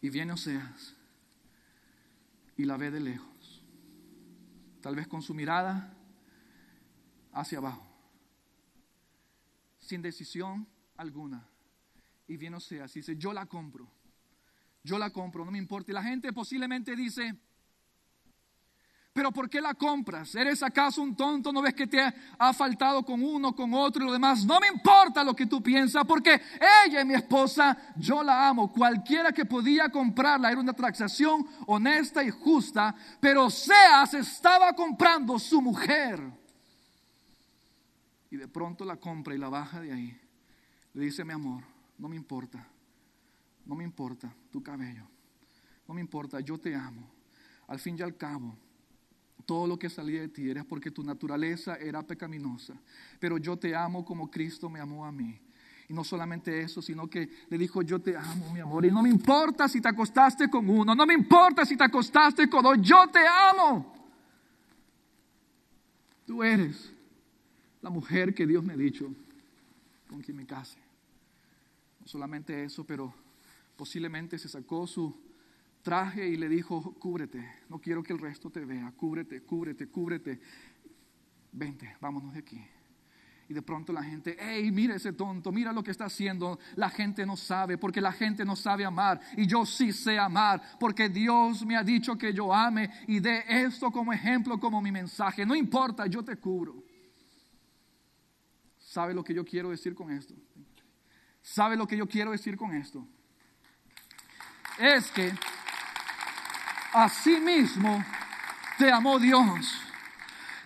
Y 0.00 0.08
viene 0.08 0.32
Oseas 0.32 0.94
y 2.56 2.64
la 2.64 2.78
ve 2.78 2.90
de 2.90 3.00
lejos, 3.00 3.62
tal 4.80 4.96
vez 4.96 5.06
con 5.06 5.20
su 5.20 5.34
mirada 5.34 5.92
hacia 7.32 7.58
abajo, 7.58 7.86
sin 9.78 10.00
decisión 10.00 10.66
alguna. 10.96 11.46
Y 12.26 12.36
viene 12.36 12.56
Oseas 12.56 12.94
y 12.96 13.00
dice, 13.00 13.16
yo 13.16 13.34
la 13.34 13.44
compro 13.46 13.97
yo 14.88 14.98
la 14.98 15.10
compro, 15.10 15.44
no 15.44 15.50
me 15.50 15.58
importa. 15.58 15.90
Y 15.92 15.94
la 15.94 16.02
gente 16.02 16.32
posiblemente 16.32 16.96
dice, 16.96 17.34
pero 19.12 19.30
¿por 19.30 19.50
qué 19.50 19.60
la 19.60 19.74
compras? 19.74 20.34
¿Eres 20.34 20.62
acaso 20.62 21.02
un 21.02 21.14
tonto? 21.14 21.52
¿No 21.52 21.60
ves 21.60 21.74
que 21.74 21.86
te 21.86 22.00
ha 22.00 22.52
faltado 22.54 23.04
con 23.04 23.22
uno, 23.22 23.54
con 23.54 23.74
otro 23.74 24.02
y 24.02 24.06
lo 24.06 24.12
demás? 24.12 24.46
No 24.46 24.58
me 24.58 24.68
importa 24.68 25.22
lo 25.22 25.36
que 25.36 25.44
tú 25.44 25.62
piensas, 25.62 26.04
porque 26.06 26.40
ella 26.86 27.00
es 27.00 27.06
mi 27.06 27.14
esposa, 27.14 27.76
yo 27.96 28.22
la 28.22 28.48
amo. 28.48 28.72
Cualquiera 28.72 29.30
que 29.30 29.44
podía 29.44 29.90
comprarla 29.90 30.50
era 30.50 30.60
una 30.60 30.72
transacción 30.72 31.46
honesta 31.66 32.24
y 32.24 32.30
justa, 32.30 32.94
pero 33.20 33.50
Seas 33.50 34.14
estaba 34.14 34.72
comprando 34.72 35.38
su 35.38 35.60
mujer. 35.60 36.18
Y 38.30 38.36
de 38.36 38.48
pronto 38.48 38.86
la 38.86 38.96
compra 38.96 39.34
y 39.34 39.38
la 39.38 39.50
baja 39.50 39.80
de 39.80 39.92
ahí. 39.92 40.18
Le 40.94 41.04
dice, 41.04 41.24
mi 41.26 41.34
amor, 41.34 41.62
no 41.98 42.08
me 42.08 42.16
importa 42.16 42.66
no 43.68 43.76
me 43.76 43.84
importa 43.84 44.34
tu 44.50 44.62
cabello, 44.62 45.06
no 45.86 45.94
me 45.94 46.00
importa, 46.00 46.40
yo 46.40 46.58
te 46.58 46.74
amo. 46.74 47.08
Al 47.68 47.78
fin 47.78 47.96
y 47.98 48.02
al 48.02 48.16
cabo, 48.16 48.56
todo 49.44 49.66
lo 49.66 49.78
que 49.78 49.90
salía 49.90 50.22
de 50.22 50.28
ti 50.28 50.50
era 50.50 50.64
porque 50.64 50.90
tu 50.90 51.04
naturaleza 51.04 51.76
era 51.76 52.02
pecaminosa, 52.02 52.74
pero 53.20 53.36
yo 53.36 53.58
te 53.58 53.76
amo 53.76 54.04
como 54.04 54.30
Cristo 54.30 54.70
me 54.70 54.80
amó 54.80 55.04
a 55.04 55.12
mí. 55.12 55.38
Y 55.86 55.94
no 55.94 56.04
solamente 56.04 56.60
eso, 56.60 56.82
sino 56.82 57.08
que 57.08 57.30
le 57.48 57.56
dijo, 57.56 57.80
yo 57.80 57.98
te 57.98 58.14
amo, 58.14 58.52
mi 58.52 58.60
amor. 58.60 58.84
Y 58.84 58.90
no 58.90 59.02
me 59.02 59.08
importa 59.08 59.68
si 59.68 59.80
te 59.80 59.88
acostaste 59.88 60.50
con 60.50 60.68
uno, 60.68 60.94
no 60.94 61.06
me 61.06 61.14
importa 61.14 61.64
si 61.64 61.76
te 61.76 61.84
acostaste 61.84 62.48
con 62.48 62.62
dos, 62.62 62.78
yo 62.80 63.06
te 63.08 63.20
amo. 63.26 63.94
Tú 66.26 66.42
eres 66.42 66.92
la 67.80 67.88
mujer 67.88 68.34
que 68.34 68.46
Dios 68.46 68.62
me 68.62 68.74
ha 68.74 68.76
dicho 68.76 69.10
con 70.08 70.20
quien 70.20 70.36
me 70.36 70.46
case. 70.46 70.78
No 72.00 72.06
solamente 72.06 72.64
eso, 72.64 72.84
pero 72.84 73.14
Posiblemente 73.78 74.36
se 74.40 74.48
sacó 74.48 74.88
su 74.88 75.16
traje 75.82 76.28
y 76.28 76.36
le 76.36 76.48
dijo, 76.48 76.94
cúbrete, 76.98 77.48
no 77.68 77.78
quiero 77.78 78.02
que 78.02 78.12
el 78.12 78.18
resto 78.18 78.50
te 78.50 78.64
vea, 78.64 78.90
cúbrete, 78.90 79.40
cúbrete, 79.42 79.86
cúbrete. 79.86 80.40
Vente, 81.52 81.96
vámonos 82.00 82.34
de 82.34 82.40
aquí. 82.40 82.60
Y 83.48 83.54
de 83.54 83.62
pronto 83.62 83.92
la 83.92 84.02
gente, 84.02 84.36
hey, 84.40 84.72
mira 84.72 84.96
ese 84.96 85.12
tonto, 85.12 85.52
mira 85.52 85.72
lo 85.72 85.84
que 85.84 85.92
está 85.92 86.06
haciendo. 86.06 86.58
La 86.74 86.90
gente 86.90 87.24
no 87.24 87.36
sabe, 87.36 87.78
porque 87.78 88.00
la 88.00 88.10
gente 88.10 88.44
no 88.44 88.56
sabe 88.56 88.84
amar. 88.84 89.20
Y 89.36 89.46
yo 89.46 89.64
sí 89.64 89.92
sé 89.92 90.18
amar, 90.18 90.60
porque 90.80 91.08
Dios 91.08 91.64
me 91.64 91.76
ha 91.76 91.84
dicho 91.84 92.18
que 92.18 92.34
yo 92.34 92.52
ame 92.52 92.90
y 93.06 93.20
dé 93.20 93.44
esto 93.46 93.92
como 93.92 94.12
ejemplo, 94.12 94.58
como 94.58 94.82
mi 94.82 94.90
mensaje. 94.90 95.46
No 95.46 95.54
importa, 95.54 96.04
yo 96.08 96.24
te 96.24 96.34
cubro. 96.34 96.82
¿Sabe 98.76 99.14
lo 99.14 99.22
que 99.22 99.34
yo 99.34 99.44
quiero 99.44 99.70
decir 99.70 99.94
con 99.94 100.10
esto? 100.10 100.34
¿Sabe 101.42 101.76
lo 101.76 101.86
que 101.86 101.96
yo 101.96 102.08
quiero 102.08 102.32
decir 102.32 102.56
con 102.56 102.74
esto? 102.74 103.06
Es 104.78 105.10
que 105.10 105.32
así 106.92 107.40
mismo 107.40 108.04
te 108.78 108.90
amó 108.92 109.18
Dios. 109.18 109.82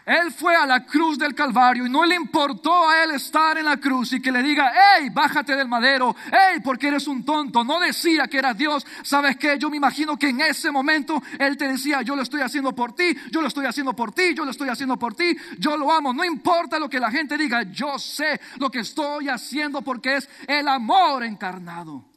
Él 0.05 0.33
fue 0.33 0.57
a 0.57 0.67
la 0.67 0.85
cruz 0.85 1.17
del 1.17 1.33
Calvario 1.33 1.87
y 1.87 1.91
no 1.91 2.05
le 2.05 2.17
importó 2.17 2.89
a 2.89 3.05
él 3.05 3.13
estar 3.13 3.57
en 3.57 3.67
la 3.67 3.77
cruz 3.77 4.13
y 4.13 4.21
que 4.21 4.33
le 4.33 4.43
diga, 4.43 4.73
hey, 4.75 5.11
bájate 5.13 5.55
del 5.55 5.69
madero, 5.69 6.17
hey, 6.27 6.61
porque 6.63 6.89
eres 6.89 7.07
un 7.07 7.25
tonto. 7.25 7.63
No 7.63 7.79
decía 7.79 8.27
que 8.27 8.39
era 8.39 8.53
Dios. 8.53 8.85
¿Sabes 9.03 9.37
qué? 9.37 9.57
Yo 9.59 9.71
me 9.71 9.77
imagino 9.77 10.19
que 10.19 10.31
en 10.31 10.41
ese 10.41 10.73
momento 10.73 11.23
él 11.39 11.57
te 11.57 11.69
decía, 11.69 12.03
yo 12.03 12.17
lo 12.17 12.23
estoy 12.23 12.41
haciendo 12.41 12.75
por 12.75 12.97
ti, 12.97 13.17
yo 13.31 13.41
lo 13.41 13.47
estoy 13.47 13.67
haciendo 13.67 13.95
por 13.95 14.13
ti, 14.13 14.35
yo 14.35 14.45
lo 14.45 14.51
estoy 14.51 14.69
haciendo 14.71 14.99
por 14.99 15.15
ti, 15.15 15.37
yo 15.59 15.77
lo 15.77 15.93
amo. 15.93 16.13
No 16.13 16.25
importa 16.25 16.81
lo 16.81 16.89
que 16.89 16.99
la 16.99 17.11
gente 17.13 17.39
diga, 17.39 17.63
yo 17.63 17.97
sé 17.97 18.41
lo 18.59 18.71
que 18.71 18.81
estoy 18.81 19.29
haciendo 19.29 19.83
porque 19.83 20.17
es 20.17 20.29
el 20.49 20.67
amor 20.67 21.23
encarnado. 21.23 22.12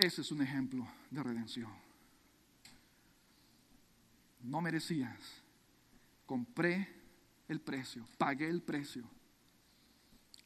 Ese 0.00 0.22
es 0.22 0.32
un 0.32 0.40
ejemplo 0.40 0.88
de 1.10 1.22
redención. 1.22 1.70
No 4.42 4.62
merecías. 4.62 5.42
Compré 6.24 6.88
el 7.48 7.60
precio, 7.60 8.06
pagué 8.16 8.48
el 8.48 8.62
precio, 8.62 9.04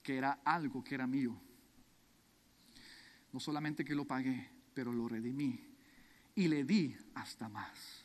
que 0.03 0.17
era 0.17 0.41
algo 0.45 0.83
que 0.83 0.97
era 0.97 1.07
mío. 1.07 1.37
No 3.33 3.39
solamente 3.39 3.85
que 3.85 3.95
lo 3.95 4.05
pagué, 4.05 4.51
pero 4.75 4.93
lo 4.93 5.07
redimí 5.07 5.61
y 6.35 6.49
le 6.49 6.65
di 6.65 6.97
hasta 7.15 7.49
más. 7.49 8.04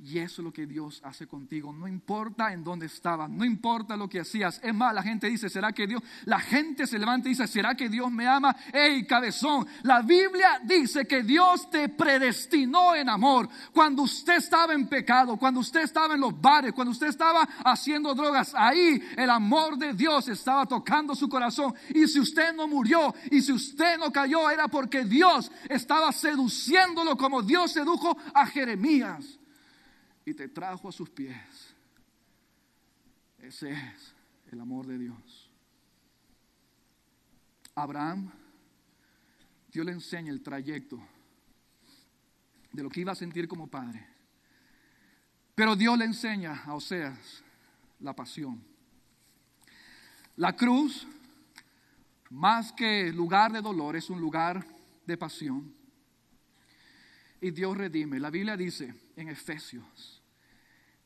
Y 0.00 0.18
eso 0.18 0.42
es 0.42 0.44
lo 0.44 0.52
que 0.52 0.64
Dios 0.64 1.00
hace 1.04 1.26
contigo. 1.26 1.72
No 1.72 1.88
importa 1.88 2.52
en 2.52 2.62
dónde 2.62 2.86
estabas, 2.86 3.28
no 3.28 3.44
importa 3.44 3.96
lo 3.96 4.08
que 4.08 4.20
hacías. 4.20 4.60
Es 4.62 4.72
más, 4.72 4.94
la 4.94 5.02
gente 5.02 5.28
dice, 5.28 5.50
¿será 5.50 5.72
que 5.72 5.88
Dios? 5.88 6.00
La 6.24 6.38
gente 6.38 6.86
se 6.86 7.00
levanta 7.00 7.28
y 7.28 7.32
dice, 7.32 7.48
¿será 7.48 7.74
que 7.74 7.88
Dios 7.88 8.08
me 8.12 8.24
ama? 8.24 8.54
¡Ey, 8.72 9.04
cabezón! 9.04 9.66
La 9.82 10.02
Biblia 10.02 10.60
dice 10.62 11.04
que 11.04 11.24
Dios 11.24 11.68
te 11.68 11.88
predestinó 11.88 12.94
en 12.94 13.08
amor. 13.08 13.48
Cuando 13.72 14.02
usted 14.02 14.36
estaba 14.36 14.72
en 14.72 14.86
pecado, 14.86 15.36
cuando 15.36 15.58
usted 15.58 15.80
estaba 15.80 16.14
en 16.14 16.20
los 16.20 16.40
bares, 16.40 16.72
cuando 16.74 16.92
usted 16.92 17.08
estaba 17.08 17.42
haciendo 17.64 18.14
drogas, 18.14 18.54
ahí 18.54 19.02
el 19.16 19.30
amor 19.30 19.76
de 19.76 19.94
Dios 19.94 20.28
estaba 20.28 20.64
tocando 20.64 21.16
su 21.16 21.28
corazón. 21.28 21.74
Y 21.92 22.06
si 22.06 22.20
usted 22.20 22.54
no 22.54 22.68
murió 22.68 23.12
y 23.32 23.42
si 23.42 23.50
usted 23.50 23.98
no 23.98 24.12
cayó, 24.12 24.48
era 24.48 24.68
porque 24.68 25.04
Dios 25.04 25.50
estaba 25.68 26.12
seduciéndolo 26.12 27.16
como 27.16 27.42
Dios 27.42 27.72
sedujo 27.72 28.16
a 28.32 28.46
Jeremías 28.46 29.38
y 30.28 30.34
te 30.34 30.46
trajo 30.48 30.90
a 30.90 30.92
sus 30.92 31.08
pies. 31.08 31.74
Ese 33.38 33.72
es 33.72 34.14
el 34.52 34.60
amor 34.60 34.86
de 34.86 34.98
Dios. 34.98 35.50
Abraham, 37.74 38.30
Dios 39.72 39.86
le 39.86 39.92
enseña 39.92 40.30
el 40.30 40.42
trayecto 40.42 41.00
de 42.72 42.82
lo 42.82 42.90
que 42.90 43.00
iba 43.00 43.12
a 43.12 43.14
sentir 43.14 43.48
como 43.48 43.68
padre. 43.68 44.06
Pero 45.54 45.74
Dios 45.74 45.96
le 45.96 46.04
enseña 46.04 46.62
a 46.64 46.74
Oseas 46.74 47.42
la 48.00 48.14
pasión. 48.14 48.62
La 50.36 50.54
cruz, 50.54 51.06
más 52.28 52.70
que 52.72 53.10
lugar 53.14 53.50
de 53.52 53.62
dolor, 53.62 53.96
es 53.96 54.10
un 54.10 54.20
lugar 54.20 54.66
de 55.06 55.16
pasión. 55.16 55.74
Y 57.40 57.50
Dios 57.50 57.74
redime. 57.78 58.20
La 58.20 58.30
Biblia 58.30 58.58
dice 58.58 58.94
en 59.16 59.30
Efesios 59.30 60.17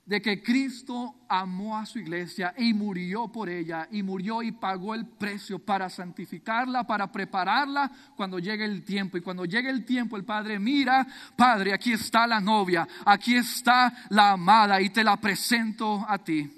de 0.05 0.21
que 0.21 0.43
Cristo 0.43 1.15
amó 1.29 1.79
a 1.79 1.87
su 1.87 1.99
iglesia 1.99 2.53
y 2.59 2.75
murió 2.75 3.29
por 3.29 3.49
ella 3.49 3.87
y 3.91 4.03
murió 4.03 4.43
y 4.43 4.51
pagó 4.51 4.95
el 4.95 5.07
precio 5.07 5.61
para 5.61 5.89
santificarla, 5.89 6.85
para 6.85 7.11
prepararla 7.13 7.91
cuando 8.17 8.39
llegue 8.41 8.65
el 8.65 8.83
tiempo. 8.83 9.17
Y 9.17 9.21
cuando 9.21 9.45
llegue 9.45 9.71
el 9.71 9.85
tiempo 9.85 10.17
el 10.17 10.25
Padre 10.25 10.59
mira, 10.59 11.07
Padre, 11.37 11.73
aquí 11.73 11.93
está 11.93 12.27
la 12.27 12.41
novia, 12.41 12.87
aquí 13.07 13.37
está 13.37 14.07
la 14.11 14.33
amada 14.33 14.81
y 14.81 14.91
te 14.91 15.05
la 15.05 15.17
presento 15.19 16.05
a 16.09 16.19
ti. 16.19 16.51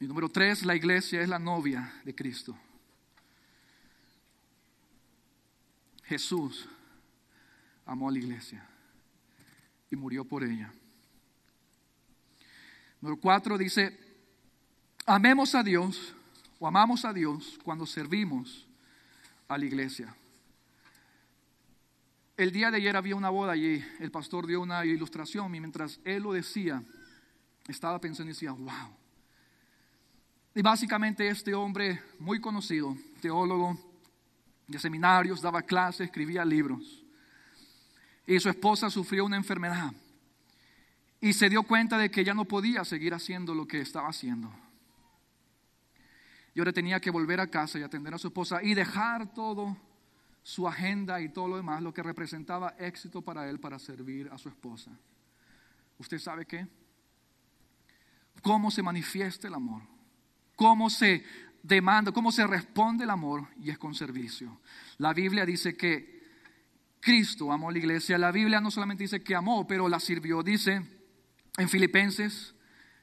Y 0.00 0.06
número 0.06 0.28
tres, 0.28 0.64
la 0.64 0.74
iglesia 0.74 1.20
es 1.20 1.28
la 1.28 1.38
novia 1.38 1.92
de 2.04 2.14
Cristo. 2.14 2.58
Jesús 6.02 6.68
amó 7.86 8.08
a 8.08 8.12
la 8.12 8.18
iglesia 8.18 8.66
y 9.90 9.96
murió 9.96 10.24
por 10.24 10.42
ella. 10.42 10.72
Número 13.04 13.20
cuatro 13.20 13.58
dice, 13.58 14.00
amemos 15.04 15.54
a 15.54 15.62
Dios 15.62 16.14
o 16.58 16.66
amamos 16.66 17.04
a 17.04 17.12
Dios 17.12 17.58
cuando 17.62 17.84
servimos 17.84 18.66
a 19.46 19.58
la 19.58 19.66
iglesia. 19.66 20.16
El 22.34 22.50
día 22.50 22.70
de 22.70 22.78
ayer 22.78 22.96
había 22.96 23.14
una 23.14 23.28
boda 23.28 23.52
allí, 23.52 23.84
el 24.00 24.10
pastor 24.10 24.46
dio 24.46 24.62
una 24.62 24.86
ilustración 24.86 25.54
y 25.54 25.60
mientras 25.60 26.00
él 26.02 26.22
lo 26.22 26.32
decía, 26.32 26.82
estaba 27.68 28.00
pensando 28.00 28.30
y 28.30 28.32
decía, 28.32 28.52
wow. 28.52 28.96
Y 30.54 30.62
básicamente 30.62 31.28
este 31.28 31.54
hombre 31.54 32.00
muy 32.18 32.40
conocido, 32.40 32.96
teólogo 33.20 33.78
de 34.66 34.78
seminarios, 34.78 35.42
daba 35.42 35.60
clases, 35.60 36.06
escribía 36.06 36.42
libros. 36.42 37.04
Y 38.26 38.40
su 38.40 38.48
esposa 38.48 38.88
sufrió 38.88 39.26
una 39.26 39.36
enfermedad 39.36 39.92
y 41.24 41.32
se 41.32 41.48
dio 41.48 41.62
cuenta 41.62 41.96
de 41.96 42.10
que 42.10 42.22
ya 42.22 42.34
no 42.34 42.44
podía 42.44 42.84
seguir 42.84 43.14
haciendo 43.14 43.54
lo 43.54 43.66
que 43.66 43.80
estaba 43.80 44.10
haciendo. 44.10 44.52
Y 46.54 46.58
ahora 46.58 46.70
tenía 46.70 47.00
que 47.00 47.08
volver 47.08 47.40
a 47.40 47.46
casa 47.46 47.78
y 47.78 47.82
atender 47.82 48.12
a 48.12 48.18
su 48.18 48.26
esposa 48.26 48.62
y 48.62 48.74
dejar 48.74 49.32
todo 49.32 49.74
su 50.42 50.68
agenda 50.68 51.22
y 51.22 51.30
todo 51.30 51.48
lo 51.48 51.56
demás, 51.56 51.82
lo 51.82 51.94
que 51.94 52.02
representaba 52.02 52.74
éxito 52.78 53.22
para 53.22 53.48
él 53.48 53.58
para 53.58 53.78
servir 53.78 54.28
a 54.32 54.36
su 54.36 54.50
esposa. 54.50 54.90
¿Usted 55.96 56.18
sabe 56.18 56.44
qué? 56.44 56.68
¿Cómo 58.42 58.70
se 58.70 58.82
manifiesta 58.82 59.48
el 59.48 59.54
amor? 59.54 59.80
¿Cómo 60.56 60.90
se 60.90 61.24
demanda, 61.62 62.12
cómo 62.12 62.32
se 62.32 62.46
responde 62.46 63.04
el 63.04 63.10
amor? 63.10 63.48
Y 63.62 63.70
es 63.70 63.78
con 63.78 63.94
servicio. 63.94 64.60
La 64.98 65.14
Biblia 65.14 65.46
dice 65.46 65.74
que 65.74 66.22
Cristo 67.00 67.50
amó 67.50 67.70
a 67.70 67.72
la 67.72 67.78
iglesia. 67.78 68.18
La 68.18 68.30
Biblia 68.30 68.60
no 68.60 68.70
solamente 68.70 69.04
dice 69.04 69.22
que 69.22 69.34
amó, 69.34 69.66
pero 69.66 69.88
la 69.88 69.98
sirvió. 69.98 70.42
Dice 70.42 70.93
en 71.56 71.68
Filipenses 71.68 72.54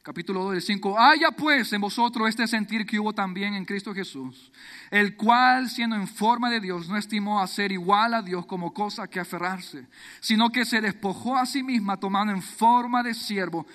capítulo 0.04 0.44
2 0.46 0.54
del 0.54 0.62
5, 0.64 1.00
haya 1.00 1.30
pues 1.32 1.72
en 1.74 1.82
vosotros 1.82 2.28
este 2.28 2.48
sentir 2.48 2.88
que 2.88 3.00
hubo 3.00 3.14
también 3.14 3.54
en 3.54 3.66
Cristo 3.66 3.94
Jesús, 3.94 4.52
el 4.90 5.16
cual 5.16 5.70
siendo 5.70 5.96
en 5.96 6.08
forma 6.08 6.50
de 6.50 6.60
Dios 6.60 6.90
no 6.90 6.98
estimó 6.98 7.40
a 7.40 7.48
ser 7.48 7.72
igual 7.72 8.16
a 8.16 8.24
Dios 8.24 8.48
como 8.48 8.74
cosa 8.74 9.08
que 9.08 9.20
aferrarse, 9.20 9.88
sino 10.20 10.50
que 10.50 10.66
se 10.66 10.82
despojó 10.82 11.38
a 11.38 11.46
sí 11.46 11.62
misma 11.62 12.00
tomando 12.00 12.34
en 12.34 12.42
forma 12.42 13.04
de 13.04 13.14
siervo, 13.14 13.68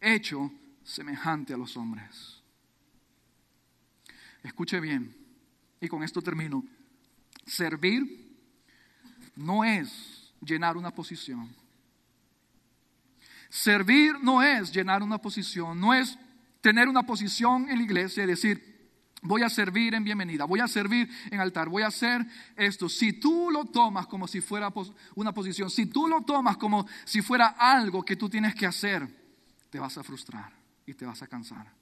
hecho 0.00 0.50
semejante 0.82 1.52
a 1.52 1.58
los 1.58 1.76
hombres. 1.76 2.42
Escuche 4.42 4.80
bien, 4.80 5.14
y 5.80 5.88
con 5.88 6.02
esto 6.02 6.22
termino. 6.22 6.64
Servir 7.44 8.26
no 9.36 9.64
es 9.64 10.32
llenar 10.40 10.78
una 10.78 10.92
posición 10.92 11.54
Servir 13.48 14.16
no 14.20 14.42
es 14.42 14.72
llenar 14.72 15.02
una 15.02 15.18
posición, 15.18 15.80
no 15.80 15.94
es 15.94 16.18
tener 16.60 16.88
una 16.88 17.04
posición 17.04 17.68
en 17.68 17.78
la 17.78 17.84
iglesia 17.84 18.24
y 18.24 18.26
decir, 18.26 18.90
voy 19.22 19.42
a 19.42 19.48
servir 19.48 19.94
en 19.94 20.04
bienvenida, 20.04 20.44
voy 20.44 20.60
a 20.60 20.68
servir 20.68 21.08
en 21.30 21.40
altar, 21.40 21.68
voy 21.68 21.82
a 21.82 21.88
hacer 21.88 22.26
esto. 22.56 22.88
Si 22.88 23.14
tú 23.14 23.50
lo 23.50 23.64
tomas 23.66 24.06
como 24.06 24.28
si 24.28 24.40
fuera 24.40 24.72
una 25.14 25.32
posición, 25.32 25.70
si 25.70 25.86
tú 25.86 26.08
lo 26.08 26.22
tomas 26.22 26.56
como 26.56 26.86
si 27.04 27.22
fuera 27.22 27.56
algo 27.58 28.04
que 28.04 28.16
tú 28.16 28.28
tienes 28.28 28.54
que 28.54 28.66
hacer, 28.66 29.08
te 29.70 29.78
vas 29.78 29.96
a 29.98 30.02
frustrar 30.02 30.52
y 30.86 30.94
te 30.94 31.06
vas 31.06 31.22
a 31.22 31.26
cansar. 31.26 31.72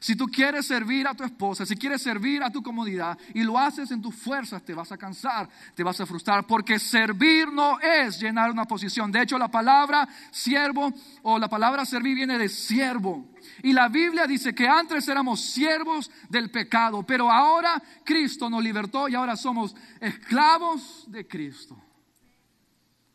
Si 0.00 0.14
tú 0.14 0.26
quieres 0.26 0.66
servir 0.66 1.08
a 1.08 1.14
tu 1.14 1.24
esposa, 1.24 1.66
si 1.66 1.76
quieres 1.76 2.00
servir 2.00 2.42
a 2.42 2.50
tu 2.50 2.62
comodidad 2.62 3.18
y 3.34 3.42
lo 3.42 3.58
haces 3.58 3.90
en 3.90 4.00
tus 4.00 4.14
fuerzas, 4.14 4.64
te 4.64 4.72
vas 4.72 4.92
a 4.92 4.96
cansar, 4.96 5.48
te 5.74 5.82
vas 5.82 6.00
a 6.00 6.06
frustrar, 6.06 6.46
porque 6.46 6.78
servir 6.78 7.52
no 7.52 7.80
es 7.80 8.20
llenar 8.20 8.50
una 8.50 8.64
posición. 8.64 9.10
De 9.10 9.22
hecho, 9.22 9.38
la 9.38 9.50
palabra 9.50 10.08
siervo 10.30 10.92
o 11.22 11.38
la 11.38 11.48
palabra 11.48 11.84
servir 11.84 12.14
viene 12.14 12.38
de 12.38 12.48
siervo. 12.48 13.32
Y 13.62 13.72
la 13.72 13.88
Biblia 13.88 14.26
dice 14.26 14.54
que 14.54 14.68
antes 14.68 15.08
éramos 15.08 15.40
siervos 15.40 16.10
del 16.28 16.50
pecado, 16.50 17.02
pero 17.02 17.30
ahora 17.30 17.82
Cristo 18.04 18.48
nos 18.48 18.62
libertó 18.62 19.08
y 19.08 19.16
ahora 19.16 19.36
somos 19.36 19.74
esclavos 20.00 21.06
de 21.08 21.26
Cristo. 21.26 21.76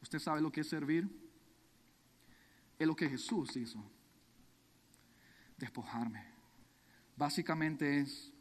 ¿Usted 0.02 0.20
sabe 0.20 0.42
lo 0.42 0.52
que 0.52 0.62
es 0.62 0.70
servir? 0.70 1.08
Es 2.78 2.86
lo 2.86 2.96
que 2.96 3.08
Jesús 3.08 3.56
hizo. 3.56 3.82
Despojarme 5.58 6.33
básicamente 7.16 8.00
es 8.00 8.32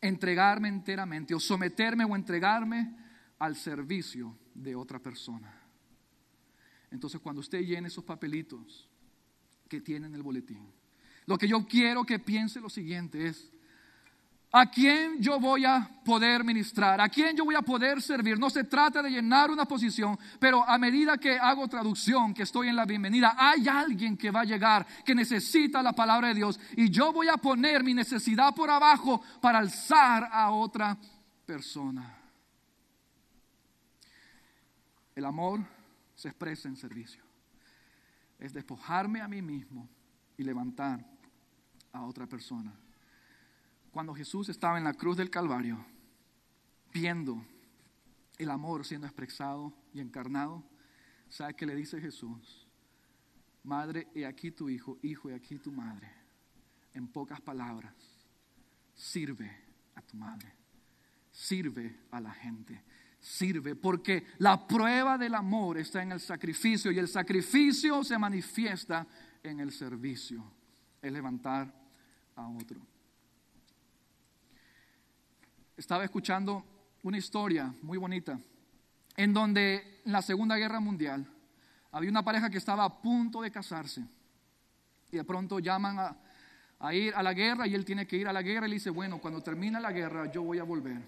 entregarme 0.00 0.68
enteramente 0.68 1.34
o 1.34 1.40
someterme 1.40 2.04
o 2.04 2.14
entregarme 2.14 2.94
al 3.38 3.56
servicio 3.56 4.36
de 4.54 4.74
otra 4.74 4.98
persona. 4.98 5.60
Entonces 6.90 7.20
cuando 7.20 7.40
usted 7.40 7.60
llene 7.60 7.88
esos 7.88 8.04
papelitos 8.04 8.88
que 9.68 9.80
tiene 9.80 10.06
en 10.06 10.14
el 10.14 10.22
boletín, 10.22 10.70
lo 11.26 11.38
que 11.38 11.48
yo 11.48 11.66
quiero 11.66 12.04
que 12.04 12.18
piense 12.18 12.60
lo 12.60 12.68
siguiente 12.68 13.26
es, 13.26 13.50
¿A 14.56 14.70
quién 14.70 15.20
yo 15.20 15.40
voy 15.40 15.64
a 15.64 15.90
poder 16.04 16.44
ministrar? 16.44 17.00
¿A 17.00 17.08
quién 17.08 17.36
yo 17.36 17.44
voy 17.44 17.56
a 17.56 17.62
poder 17.62 18.00
servir? 18.00 18.38
No 18.38 18.48
se 18.48 18.62
trata 18.62 19.02
de 19.02 19.10
llenar 19.10 19.50
una 19.50 19.64
posición, 19.64 20.16
pero 20.38 20.62
a 20.62 20.78
medida 20.78 21.18
que 21.18 21.36
hago 21.36 21.66
traducción, 21.66 22.32
que 22.32 22.44
estoy 22.44 22.68
en 22.68 22.76
la 22.76 22.84
bienvenida, 22.84 23.34
hay 23.36 23.66
alguien 23.66 24.16
que 24.16 24.30
va 24.30 24.42
a 24.42 24.44
llegar, 24.44 24.86
que 25.04 25.12
necesita 25.12 25.82
la 25.82 25.92
palabra 25.92 26.28
de 26.28 26.34
Dios 26.34 26.60
y 26.76 26.88
yo 26.88 27.12
voy 27.12 27.26
a 27.26 27.36
poner 27.36 27.82
mi 27.82 27.94
necesidad 27.94 28.54
por 28.54 28.70
abajo 28.70 29.20
para 29.40 29.58
alzar 29.58 30.28
a 30.30 30.52
otra 30.52 30.96
persona. 31.44 32.16
El 35.16 35.24
amor 35.24 35.64
se 36.14 36.28
expresa 36.28 36.68
en 36.68 36.76
servicio. 36.76 37.24
Es 38.38 38.52
despojarme 38.52 39.20
a 39.20 39.26
mí 39.26 39.42
mismo 39.42 39.88
y 40.36 40.44
levantar 40.44 41.04
a 41.92 42.02
otra 42.02 42.28
persona 42.28 42.72
cuando 43.94 44.12
Jesús 44.12 44.48
estaba 44.48 44.76
en 44.76 44.82
la 44.82 44.92
cruz 44.92 45.16
del 45.16 45.30
Calvario, 45.30 45.78
viendo 46.92 47.46
el 48.36 48.50
amor 48.50 48.84
siendo 48.84 49.06
expresado 49.06 49.72
y 49.92 50.00
encarnado, 50.00 50.64
¿sabe 51.28 51.54
qué 51.54 51.64
le 51.64 51.76
dice 51.76 52.00
Jesús? 52.00 52.66
Madre, 53.62 54.08
he 54.12 54.26
aquí 54.26 54.50
tu 54.50 54.68
hijo, 54.68 54.98
hijo, 55.02 55.30
he 55.30 55.34
aquí 55.34 55.60
tu 55.60 55.70
madre. 55.70 56.10
En 56.92 57.06
pocas 57.06 57.40
palabras, 57.40 57.94
sirve 58.96 59.48
a 59.94 60.02
tu 60.02 60.16
madre, 60.16 60.52
sirve 61.30 62.00
a 62.10 62.20
la 62.20 62.32
gente, 62.32 62.82
sirve, 63.20 63.76
porque 63.76 64.26
la 64.38 64.66
prueba 64.66 65.16
del 65.16 65.36
amor 65.36 65.78
está 65.78 66.02
en 66.02 66.10
el 66.10 66.20
sacrificio 66.20 66.90
y 66.90 66.98
el 66.98 67.06
sacrificio 67.06 68.02
se 68.02 68.18
manifiesta 68.18 69.06
en 69.40 69.60
el 69.60 69.70
servicio, 69.70 70.42
es 71.00 71.12
levantar 71.12 71.72
a 72.34 72.48
otro 72.48 72.93
estaba 75.76 76.04
escuchando 76.04 76.64
una 77.02 77.18
historia 77.18 77.72
muy 77.82 77.98
bonita, 77.98 78.38
en 79.16 79.32
donde 79.32 80.00
en 80.04 80.12
la 80.12 80.22
Segunda 80.22 80.56
Guerra 80.56 80.80
Mundial 80.80 81.26
había 81.92 82.10
una 82.10 82.24
pareja 82.24 82.50
que 82.50 82.58
estaba 82.58 82.84
a 82.84 83.02
punto 83.02 83.42
de 83.42 83.50
casarse 83.50 84.04
y 85.10 85.16
de 85.16 85.24
pronto 85.24 85.58
llaman 85.58 86.16
a, 86.80 86.94
ir 86.94 87.14
a 87.14 87.22
la 87.22 87.32
guerra 87.32 87.66
y 87.66 87.74
él 87.74 87.84
tiene 87.84 88.06
que 88.06 88.16
ir 88.16 88.26
a 88.26 88.32
la 88.32 88.42
guerra 88.42 88.66
y 88.66 88.70
le 88.70 88.74
dice, 88.76 88.90
bueno, 88.90 89.18
cuando 89.18 89.40
termine 89.42 89.80
la 89.80 89.92
guerra 89.92 90.30
yo 90.30 90.42
voy 90.42 90.58
a 90.58 90.64
volver 90.64 91.00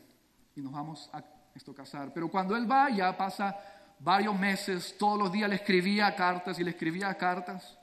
y 0.54 0.60
nos 0.60 0.72
vamos 0.72 1.10
a 1.12 1.22
esto 1.54 1.74
casar. 1.74 2.12
Pero 2.12 2.28
cuando 2.28 2.56
él 2.56 2.70
va 2.70 2.90
ya 2.90 3.16
pasa 3.16 3.56
varios 3.98 4.38
meses, 4.38 4.96
todos 4.98 5.18
los 5.18 5.32
días 5.32 5.48
le 5.48 5.56
escribía 5.56 6.14
cartas 6.14 6.58
y 6.58 6.64
le 6.64 6.70
escribía 6.70 7.14
cartas. 7.14 7.78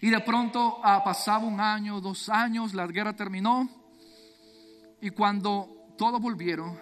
Y 0.00 0.10
de 0.10 0.20
pronto 0.20 0.80
ah, 0.82 1.02
pasaba 1.02 1.44
un 1.44 1.60
año, 1.60 2.00
dos 2.00 2.28
años, 2.28 2.74
la 2.74 2.86
guerra 2.86 3.14
terminó 3.14 3.85
y 5.00 5.10
cuando 5.10 5.92
todos 5.96 6.20
volvieron, 6.20 6.78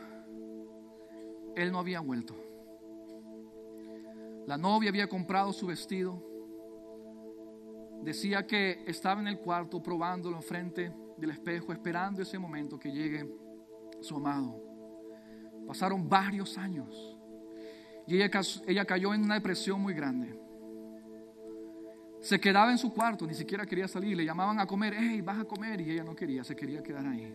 él 1.57 1.73
no 1.73 1.79
había 1.79 2.01
vuelto. 2.01 2.35
La 4.47 4.57
novia 4.59 4.91
había 4.91 5.09
comprado 5.09 5.53
su 5.53 5.67
vestido, 5.67 6.23
decía 8.03 8.47
que 8.47 8.85
estaba 8.87 9.21
en 9.21 9.29
el 9.29 9.39
cuarto 9.39 9.83
probándolo 9.83 10.41
frente 10.43 10.93
del 11.17 11.31
espejo, 11.31 11.73
esperando 11.73 12.23
ese 12.23 12.39
momento 12.39 12.79
que 12.79 12.93
llegue 12.93 13.27
su 14.01 14.17
amado. 14.17 14.61
Pasaron 15.67 16.09
varios 16.09 16.59
años 16.59 17.17
y 18.07 18.17
ella, 18.17 18.31
ella 18.67 18.85
cayó 18.85 19.15
en 19.15 19.23
una 19.23 19.35
depresión 19.35 19.81
muy 19.81 19.95
grande. 19.95 20.39
Se 22.21 22.41
quedaba 22.41 22.71
en 22.71 22.79
su 22.79 22.93
cuarto, 22.93 23.27
ni 23.27 23.35
siquiera 23.35 23.67
quería 23.67 23.89
salir. 23.89 24.17
Le 24.17 24.25
llamaban 24.25 24.59
a 24.59 24.67
comer, 24.67 24.95
hey, 24.97 25.21
vas 25.21 25.41
a 25.41 25.45
comer. 25.45 25.81
Y 25.81 25.91
ella 25.91 26.05
no 26.05 26.15
quería, 26.15 26.43
se 26.43 26.57
quería 26.57 26.83
quedar 26.83 27.07
ahí, 27.07 27.35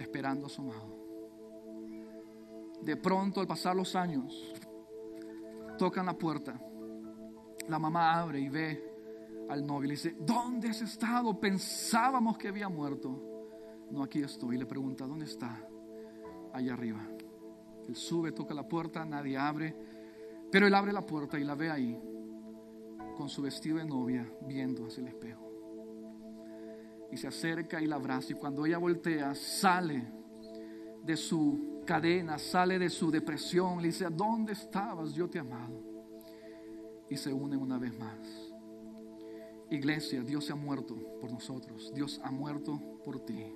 esperando 0.00 0.46
a 0.46 0.48
su 0.48 0.62
amado. 0.62 0.98
De 2.82 2.96
pronto, 2.96 3.40
al 3.40 3.46
pasar 3.46 3.76
los 3.76 3.94
años, 3.94 4.54
tocan 5.78 6.06
la 6.06 6.16
puerta. 6.16 6.58
La 7.68 7.78
mamá 7.78 8.18
abre 8.18 8.40
y 8.40 8.48
ve 8.48 8.90
al 9.48 9.66
novio 9.66 9.84
y 9.84 9.88
le 9.88 9.94
dice, 9.94 10.16
¿dónde 10.18 10.70
has 10.70 10.80
estado? 10.80 11.38
Pensábamos 11.38 12.38
que 12.38 12.48
había 12.48 12.68
muerto. 12.68 13.86
No, 13.90 14.02
aquí 14.02 14.22
estoy. 14.22 14.56
Y 14.56 14.58
le 14.58 14.66
pregunta, 14.66 15.06
¿dónde 15.06 15.26
está? 15.26 15.68
Allá 16.52 16.72
arriba. 16.72 17.06
Él 17.86 17.94
sube, 17.94 18.32
toca 18.32 18.54
la 18.54 18.66
puerta, 18.66 19.04
nadie 19.04 19.36
abre. 19.36 19.76
Pero 20.50 20.66
él 20.66 20.74
abre 20.74 20.92
la 20.92 21.04
puerta 21.04 21.38
y 21.38 21.44
la 21.44 21.54
ve 21.54 21.70
ahí, 21.70 22.00
con 23.16 23.28
su 23.28 23.42
vestido 23.42 23.78
de 23.78 23.84
novia, 23.84 24.26
viendo 24.46 24.86
hacia 24.86 25.02
el 25.02 25.08
espejo. 25.08 25.49
Y 27.12 27.16
se 27.16 27.26
acerca 27.26 27.80
y 27.80 27.86
la 27.86 27.96
abraza. 27.96 28.32
Y 28.32 28.36
cuando 28.36 28.64
ella 28.66 28.78
voltea, 28.78 29.34
sale 29.34 30.12
de 31.04 31.16
su 31.16 31.82
cadena, 31.86 32.38
sale 32.38 32.78
de 32.78 32.88
su 32.90 33.10
depresión. 33.10 33.80
Le 33.80 33.88
dice, 33.88 34.06
¿dónde 34.10 34.52
estabas? 34.52 35.12
Yo 35.12 35.28
te 35.28 35.38
he 35.38 35.40
amado. 35.40 35.82
Y 37.08 37.16
se 37.16 37.32
unen 37.32 37.60
una 37.60 37.78
vez 37.78 37.98
más. 37.98 38.18
Iglesia, 39.70 40.22
Dios 40.22 40.46
se 40.46 40.52
ha 40.52 40.56
muerto 40.56 40.96
por 41.20 41.30
nosotros. 41.30 41.92
Dios 41.94 42.20
ha 42.22 42.30
muerto 42.30 42.80
por 43.04 43.20
ti. 43.24 43.52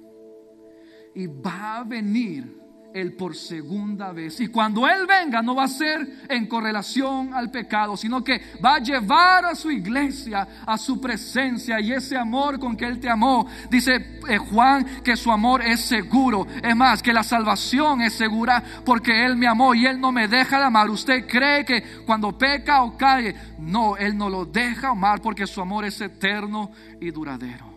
Y 1.14 1.26
va 1.26 1.78
a 1.78 1.84
venir 1.84 2.63
él 2.94 3.12
por 3.14 3.34
segunda 3.34 4.12
vez. 4.12 4.38
Y 4.38 4.46
cuando 4.46 4.88
Él 4.88 5.04
venga 5.06 5.42
no 5.42 5.56
va 5.56 5.64
a 5.64 5.68
ser 5.68 6.24
en 6.28 6.46
correlación 6.46 7.34
al 7.34 7.50
pecado, 7.50 7.96
sino 7.96 8.22
que 8.22 8.40
va 8.64 8.76
a 8.76 8.78
llevar 8.78 9.44
a 9.44 9.56
su 9.56 9.70
iglesia 9.70 10.46
a 10.64 10.78
su 10.78 11.00
presencia 11.00 11.80
y 11.80 11.92
ese 11.92 12.16
amor 12.16 12.60
con 12.60 12.76
que 12.76 12.86
Él 12.86 13.00
te 13.00 13.10
amó. 13.10 13.46
Dice 13.68 14.20
eh, 14.28 14.38
Juan 14.38 15.02
que 15.02 15.16
su 15.16 15.32
amor 15.32 15.62
es 15.62 15.80
seguro. 15.80 16.46
Es 16.62 16.76
más, 16.76 17.02
que 17.02 17.12
la 17.12 17.24
salvación 17.24 18.00
es 18.00 18.14
segura 18.14 18.62
porque 18.84 19.24
Él 19.24 19.36
me 19.36 19.48
amó 19.48 19.74
y 19.74 19.86
Él 19.86 20.00
no 20.00 20.12
me 20.12 20.28
deja 20.28 20.58
de 20.58 20.64
amar. 20.64 20.88
Usted 20.88 21.26
cree 21.26 21.64
que 21.64 21.82
cuando 22.06 22.38
peca 22.38 22.84
o 22.84 22.96
cae, 22.96 23.34
no, 23.58 23.96
Él 23.96 24.16
no 24.16 24.30
lo 24.30 24.44
deja 24.44 24.90
amar 24.90 25.20
porque 25.20 25.48
su 25.48 25.60
amor 25.60 25.84
es 25.84 26.00
eterno 26.00 26.70
y 27.00 27.10
duradero. 27.10 27.74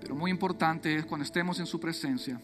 Pero 0.00 0.14
muy 0.14 0.30
importante 0.30 0.94
es 0.94 1.06
cuando 1.06 1.24
estemos 1.24 1.58
en 1.58 1.66
su 1.66 1.80
presencia 1.80 2.40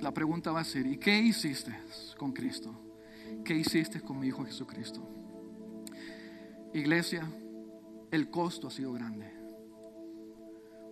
la 0.00 0.12
pregunta 0.12 0.50
va 0.50 0.60
a 0.60 0.64
ser, 0.64 0.86
¿y 0.86 0.96
qué 0.96 1.18
hiciste 1.18 1.74
con 2.16 2.32
Cristo? 2.32 2.72
¿Qué 3.44 3.54
hiciste 3.54 4.00
con 4.00 4.18
mi 4.18 4.28
Hijo 4.28 4.44
Jesucristo? 4.44 5.00
Iglesia, 6.72 7.28
el 8.10 8.30
costo 8.30 8.68
ha 8.68 8.70
sido 8.70 8.92
grande. 8.92 9.30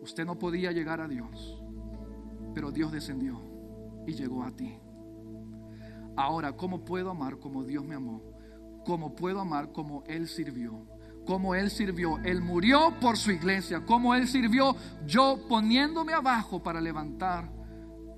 Usted 0.02 0.24
no 0.24 0.38
podía 0.38 0.72
llegar 0.72 1.00
a 1.00 1.08
Dios, 1.08 1.62
pero 2.54 2.70
Dios 2.70 2.92
descendió 2.92 3.40
y 4.06 4.12
llegó 4.12 4.44
a 4.44 4.50
ti. 4.50 4.78
Ahora, 6.16 6.52
¿cómo 6.52 6.84
puedo 6.84 7.10
amar 7.10 7.38
como 7.38 7.64
Dios 7.64 7.84
me 7.84 7.94
amó? 7.94 8.22
¿Cómo 8.84 9.14
puedo 9.14 9.40
amar 9.40 9.72
como 9.72 10.04
Él 10.06 10.28
sirvió? 10.28 10.86
¿Cómo 11.26 11.54
Él 11.54 11.70
sirvió? 11.70 12.18
Él 12.18 12.40
murió 12.40 12.94
por 13.00 13.16
su 13.16 13.30
iglesia. 13.30 13.84
¿Cómo 13.84 14.14
Él 14.14 14.26
sirvió? 14.26 14.74
Yo 15.06 15.46
poniéndome 15.48 16.12
abajo 16.12 16.62
para 16.62 16.80
levantar 16.80 17.50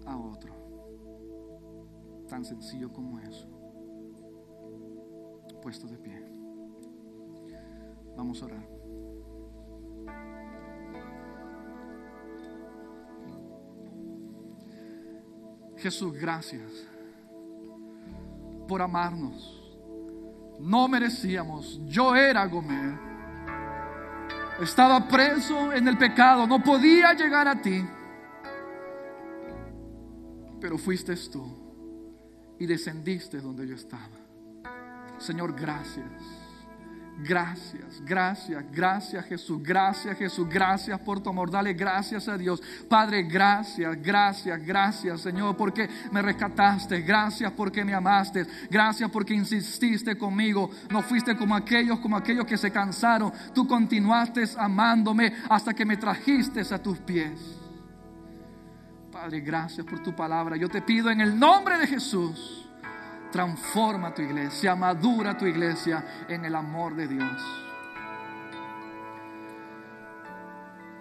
a 0.07 0.17
otro 0.17 0.60
tan 2.31 2.45
sencillo 2.45 2.93
como 2.93 3.19
eso. 3.19 3.47
Puesto 5.61 5.87
de 5.89 5.99
pie. 5.99 6.25
Vamos 8.17 8.41
a 8.41 8.47
orar. 8.47 8.69
Jesús, 15.77 16.15
gracias 16.15 16.87
por 18.69 18.81
amarnos. 18.81 19.57
No 20.61 20.87
merecíamos. 20.89 21.81
Yo 21.87 22.15
era 22.15 22.47
Gomer. 22.47 22.99
Estaba 24.61 25.09
preso 25.09 25.73
en 25.73 25.89
el 25.89 25.99
pecado. 25.99 26.47
No 26.47 26.63
podía 26.63 27.13
llegar 27.15 27.49
a 27.49 27.61
ti. 27.61 27.85
Pero 30.61 30.79
fuiste 30.79 31.17
tú 31.33 31.60
y 32.61 32.67
descendiste 32.67 33.41
donde 33.41 33.67
yo 33.67 33.75
estaba. 33.75 34.21
Señor, 35.19 35.59
gracias. 35.59 36.07
Gracias, 37.23 38.03
gracias, 38.03 38.65
gracias 38.73 39.27
Jesús, 39.27 39.63
gracias 39.63 40.17
Jesús, 40.17 40.49
gracias 40.49 40.99
por 41.01 41.21
tu 41.21 41.29
amor, 41.29 41.51
dale 41.51 41.75
gracias 41.75 42.29
a 42.29 42.39
Dios. 42.39 42.63
Padre, 42.89 43.25
gracias, 43.25 44.01
gracias, 44.01 44.65
gracias 44.65 45.21
Señor, 45.21 45.55
porque 45.55 45.87
me 46.13 46.23
rescataste, 46.23 47.03
gracias 47.03 47.53
porque 47.53 47.85
me 47.85 47.93
amaste, 47.93 48.47
gracias 48.71 49.11
porque 49.11 49.35
insististe 49.35 50.17
conmigo, 50.17 50.71
no 50.91 51.03
fuiste 51.03 51.37
como 51.37 51.55
aquellos, 51.55 52.01
como 52.01 52.17
aquellos 52.17 52.47
que 52.47 52.57
se 52.57 52.71
cansaron, 52.71 53.31
tú 53.55 53.69
continuaste 53.69 54.45
amándome 54.57 55.35
hasta 55.51 55.75
que 55.75 55.85
me 55.85 55.99
trajiste 55.99 56.63
a 56.71 56.83
tus 56.83 57.01
pies. 57.01 57.60
Padre, 59.21 59.41
gracias 59.41 59.85
por 59.85 60.03
tu 60.03 60.17
palabra. 60.17 60.57
Yo 60.57 60.67
te 60.71 60.81
pido 60.81 61.11
en 61.11 61.21
el 61.21 61.39
nombre 61.39 61.77
de 61.77 61.87
Jesús, 61.87 62.67
transforma 63.31 64.15
tu 64.15 64.23
iglesia, 64.23 64.75
madura 64.75 65.37
tu 65.37 65.45
iglesia 65.45 66.25
en 66.27 66.47
el 66.47 66.55
amor 66.55 66.97
de 66.97 67.07
Dios. 67.07 67.70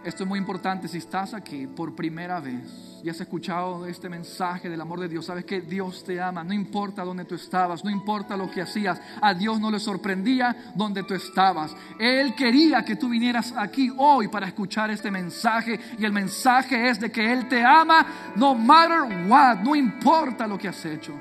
Esto 0.03 0.23
es 0.23 0.29
muy 0.29 0.39
importante 0.39 0.87
si 0.87 0.97
estás 0.97 1.33
aquí 1.33 1.67
por 1.67 1.93
primera 1.93 2.39
vez 2.39 3.01
y 3.03 3.09
has 3.09 3.19
escuchado 3.19 3.85
este 3.85 4.07
mensaje 4.07 4.69
del 4.69 4.79
amor 4.79 5.01
de 5.01 5.09
Dios. 5.09 5.25
Sabes 5.25 5.43
que 5.43 5.59
Dios 5.59 6.05
te 6.05 6.21
ama, 6.21 6.41
no 6.41 6.53
importa 6.53 7.03
dónde 7.03 7.25
tú 7.25 7.35
estabas, 7.35 7.83
no 7.83 7.89
importa 7.89 8.37
lo 8.37 8.49
que 8.49 8.61
hacías. 8.61 9.01
A 9.21 9.33
Dios 9.33 9.59
no 9.59 9.69
le 9.69 9.77
sorprendía 9.77 10.71
donde 10.73 11.03
tú 11.03 11.13
estabas. 11.15 11.75
Él 11.99 12.33
quería 12.33 12.85
que 12.85 12.95
tú 12.95 13.09
vinieras 13.09 13.53
aquí 13.57 13.91
hoy 13.97 14.29
para 14.29 14.47
escuchar 14.47 14.89
este 14.89 15.11
mensaje 15.11 15.77
y 15.97 16.05
el 16.05 16.13
mensaje 16.13 16.89
es 16.89 16.97
de 17.01 17.11
que 17.11 17.33
Él 17.33 17.49
te 17.49 17.61
ama 17.61 18.05
no 18.37 18.55
matter 18.55 19.27
what, 19.27 19.57
no 19.57 19.75
importa 19.75 20.47
lo 20.47 20.57
que 20.57 20.69
has 20.69 20.85
hecho. 20.85 21.13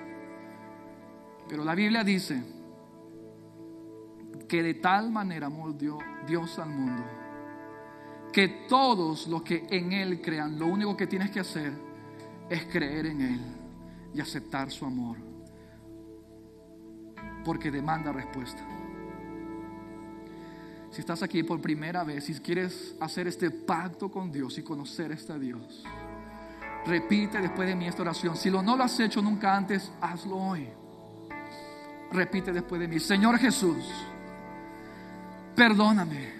Pero 1.48 1.64
la 1.64 1.74
Biblia 1.74 2.04
dice 2.04 2.40
que 4.48 4.62
de 4.62 4.74
tal 4.74 5.10
manera 5.10 5.48
amó 5.48 5.72
Dios 5.72 6.58
al 6.60 6.68
mundo 6.68 7.17
que 8.32 8.48
todos 8.68 9.26
los 9.26 9.42
que 9.42 9.66
en 9.70 9.92
Él 9.92 10.20
crean, 10.20 10.58
lo 10.58 10.66
único 10.66 10.96
que 10.96 11.06
tienes 11.06 11.30
que 11.30 11.40
hacer 11.40 11.72
es 12.48 12.64
creer 12.66 13.06
en 13.06 13.20
Él 13.20 13.40
y 14.14 14.20
aceptar 14.20 14.70
su 14.70 14.84
amor. 14.84 15.16
Porque 17.44 17.70
demanda 17.70 18.12
respuesta. 18.12 18.62
Si 20.90 21.00
estás 21.00 21.22
aquí 21.22 21.42
por 21.42 21.60
primera 21.60 22.02
vez 22.02 22.28
y 22.30 22.34
quieres 22.40 22.96
hacer 23.00 23.26
este 23.28 23.50
pacto 23.50 24.10
con 24.10 24.32
Dios 24.32 24.58
y 24.58 24.62
conocer 24.62 25.10
a 25.10 25.14
este 25.14 25.38
Dios, 25.38 25.84
repite 26.86 27.40
después 27.40 27.68
de 27.68 27.74
mí 27.74 27.86
esta 27.86 28.02
oración. 28.02 28.36
Si 28.36 28.50
lo 28.50 28.62
no 28.62 28.76
lo 28.76 28.84
has 28.84 28.98
hecho 29.00 29.20
nunca 29.20 29.54
antes, 29.54 29.92
hazlo 30.00 30.36
hoy. 30.36 30.68
Repite 32.10 32.52
después 32.52 32.80
de 32.80 32.88
mí, 32.88 32.98
Señor 32.98 33.38
Jesús, 33.38 33.84
perdóname 35.54 36.37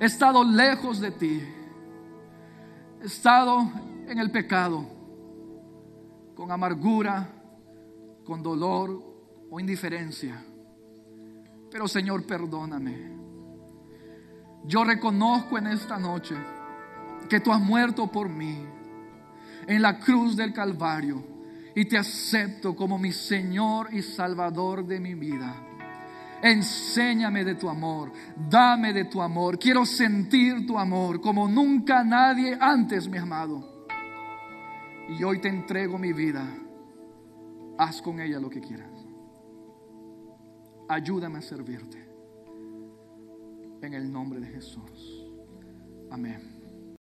He 0.00 0.06
estado 0.06 0.44
lejos 0.44 1.00
de 1.00 1.10
ti. 1.10 1.42
He 3.02 3.06
estado 3.06 3.70
en 4.08 4.18
el 4.18 4.30
pecado, 4.30 4.86
con 6.34 6.50
amargura, 6.50 7.28
con 8.24 8.42
dolor 8.42 9.02
o 9.50 9.60
indiferencia. 9.60 10.42
Pero 11.70 11.86
Señor, 11.88 12.24
perdóname. 12.26 13.14
Yo 14.64 14.84
reconozco 14.84 15.58
en 15.58 15.66
esta 15.66 15.98
noche 15.98 16.34
que 17.28 17.40
tú 17.40 17.52
has 17.52 17.60
muerto 17.60 18.06
por 18.06 18.28
mí 18.28 18.64
en 19.66 19.82
la 19.82 19.98
cruz 19.98 20.36
del 20.36 20.52
Calvario 20.52 21.22
y 21.74 21.84
te 21.84 21.98
acepto 21.98 22.74
como 22.74 22.98
mi 22.98 23.12
Señor 23.12 23.92
y 23.92 24.02
Salvador 24.02 24.86
de 24.86 25.00
mi 25.00 25.14
vida. 25.14 25.54
Enséñame 26.44 27.42
de 27.42 27.54
tu 27.54 27.70
amor, 27.70 28.12
dame 28.36 28.92
de 28.92 29.06
tu 29.06 29.22
amor. 29.22 29.58
Quiero 29.58 29.86
sentir 29.86 30.66
tu 30.66 30.78
amor 30.78 31.18
como 31.22 31.48
nunca 31.48 32.04
nadie 32.04 32.54
antes 32.60 33.08
ha 33.10 33.22
amado. 33.22 33.86
Y 35.08 35.24
hoy 35.24 35.40
te 35.40 35.48
entrego 35.48 35.96
mi 35.96 36.12
vida. 36.12 36.46
Haz 37.78 38.02
con 38.02 38.20
ella 38.20 38.38
lo 38.38 38.50
que 38.50 38.60
quieras. 38.60 38.90
ayúdame 40.86 41.38
a 41.38 41.42
servirte. 41.42 42.06
En 43.80 43.94
el 43.94 44.12
nombre 44.12 44.38
de 44.38 44.48
Jesús. 44.48 45.26
Amén. 46.10 46.53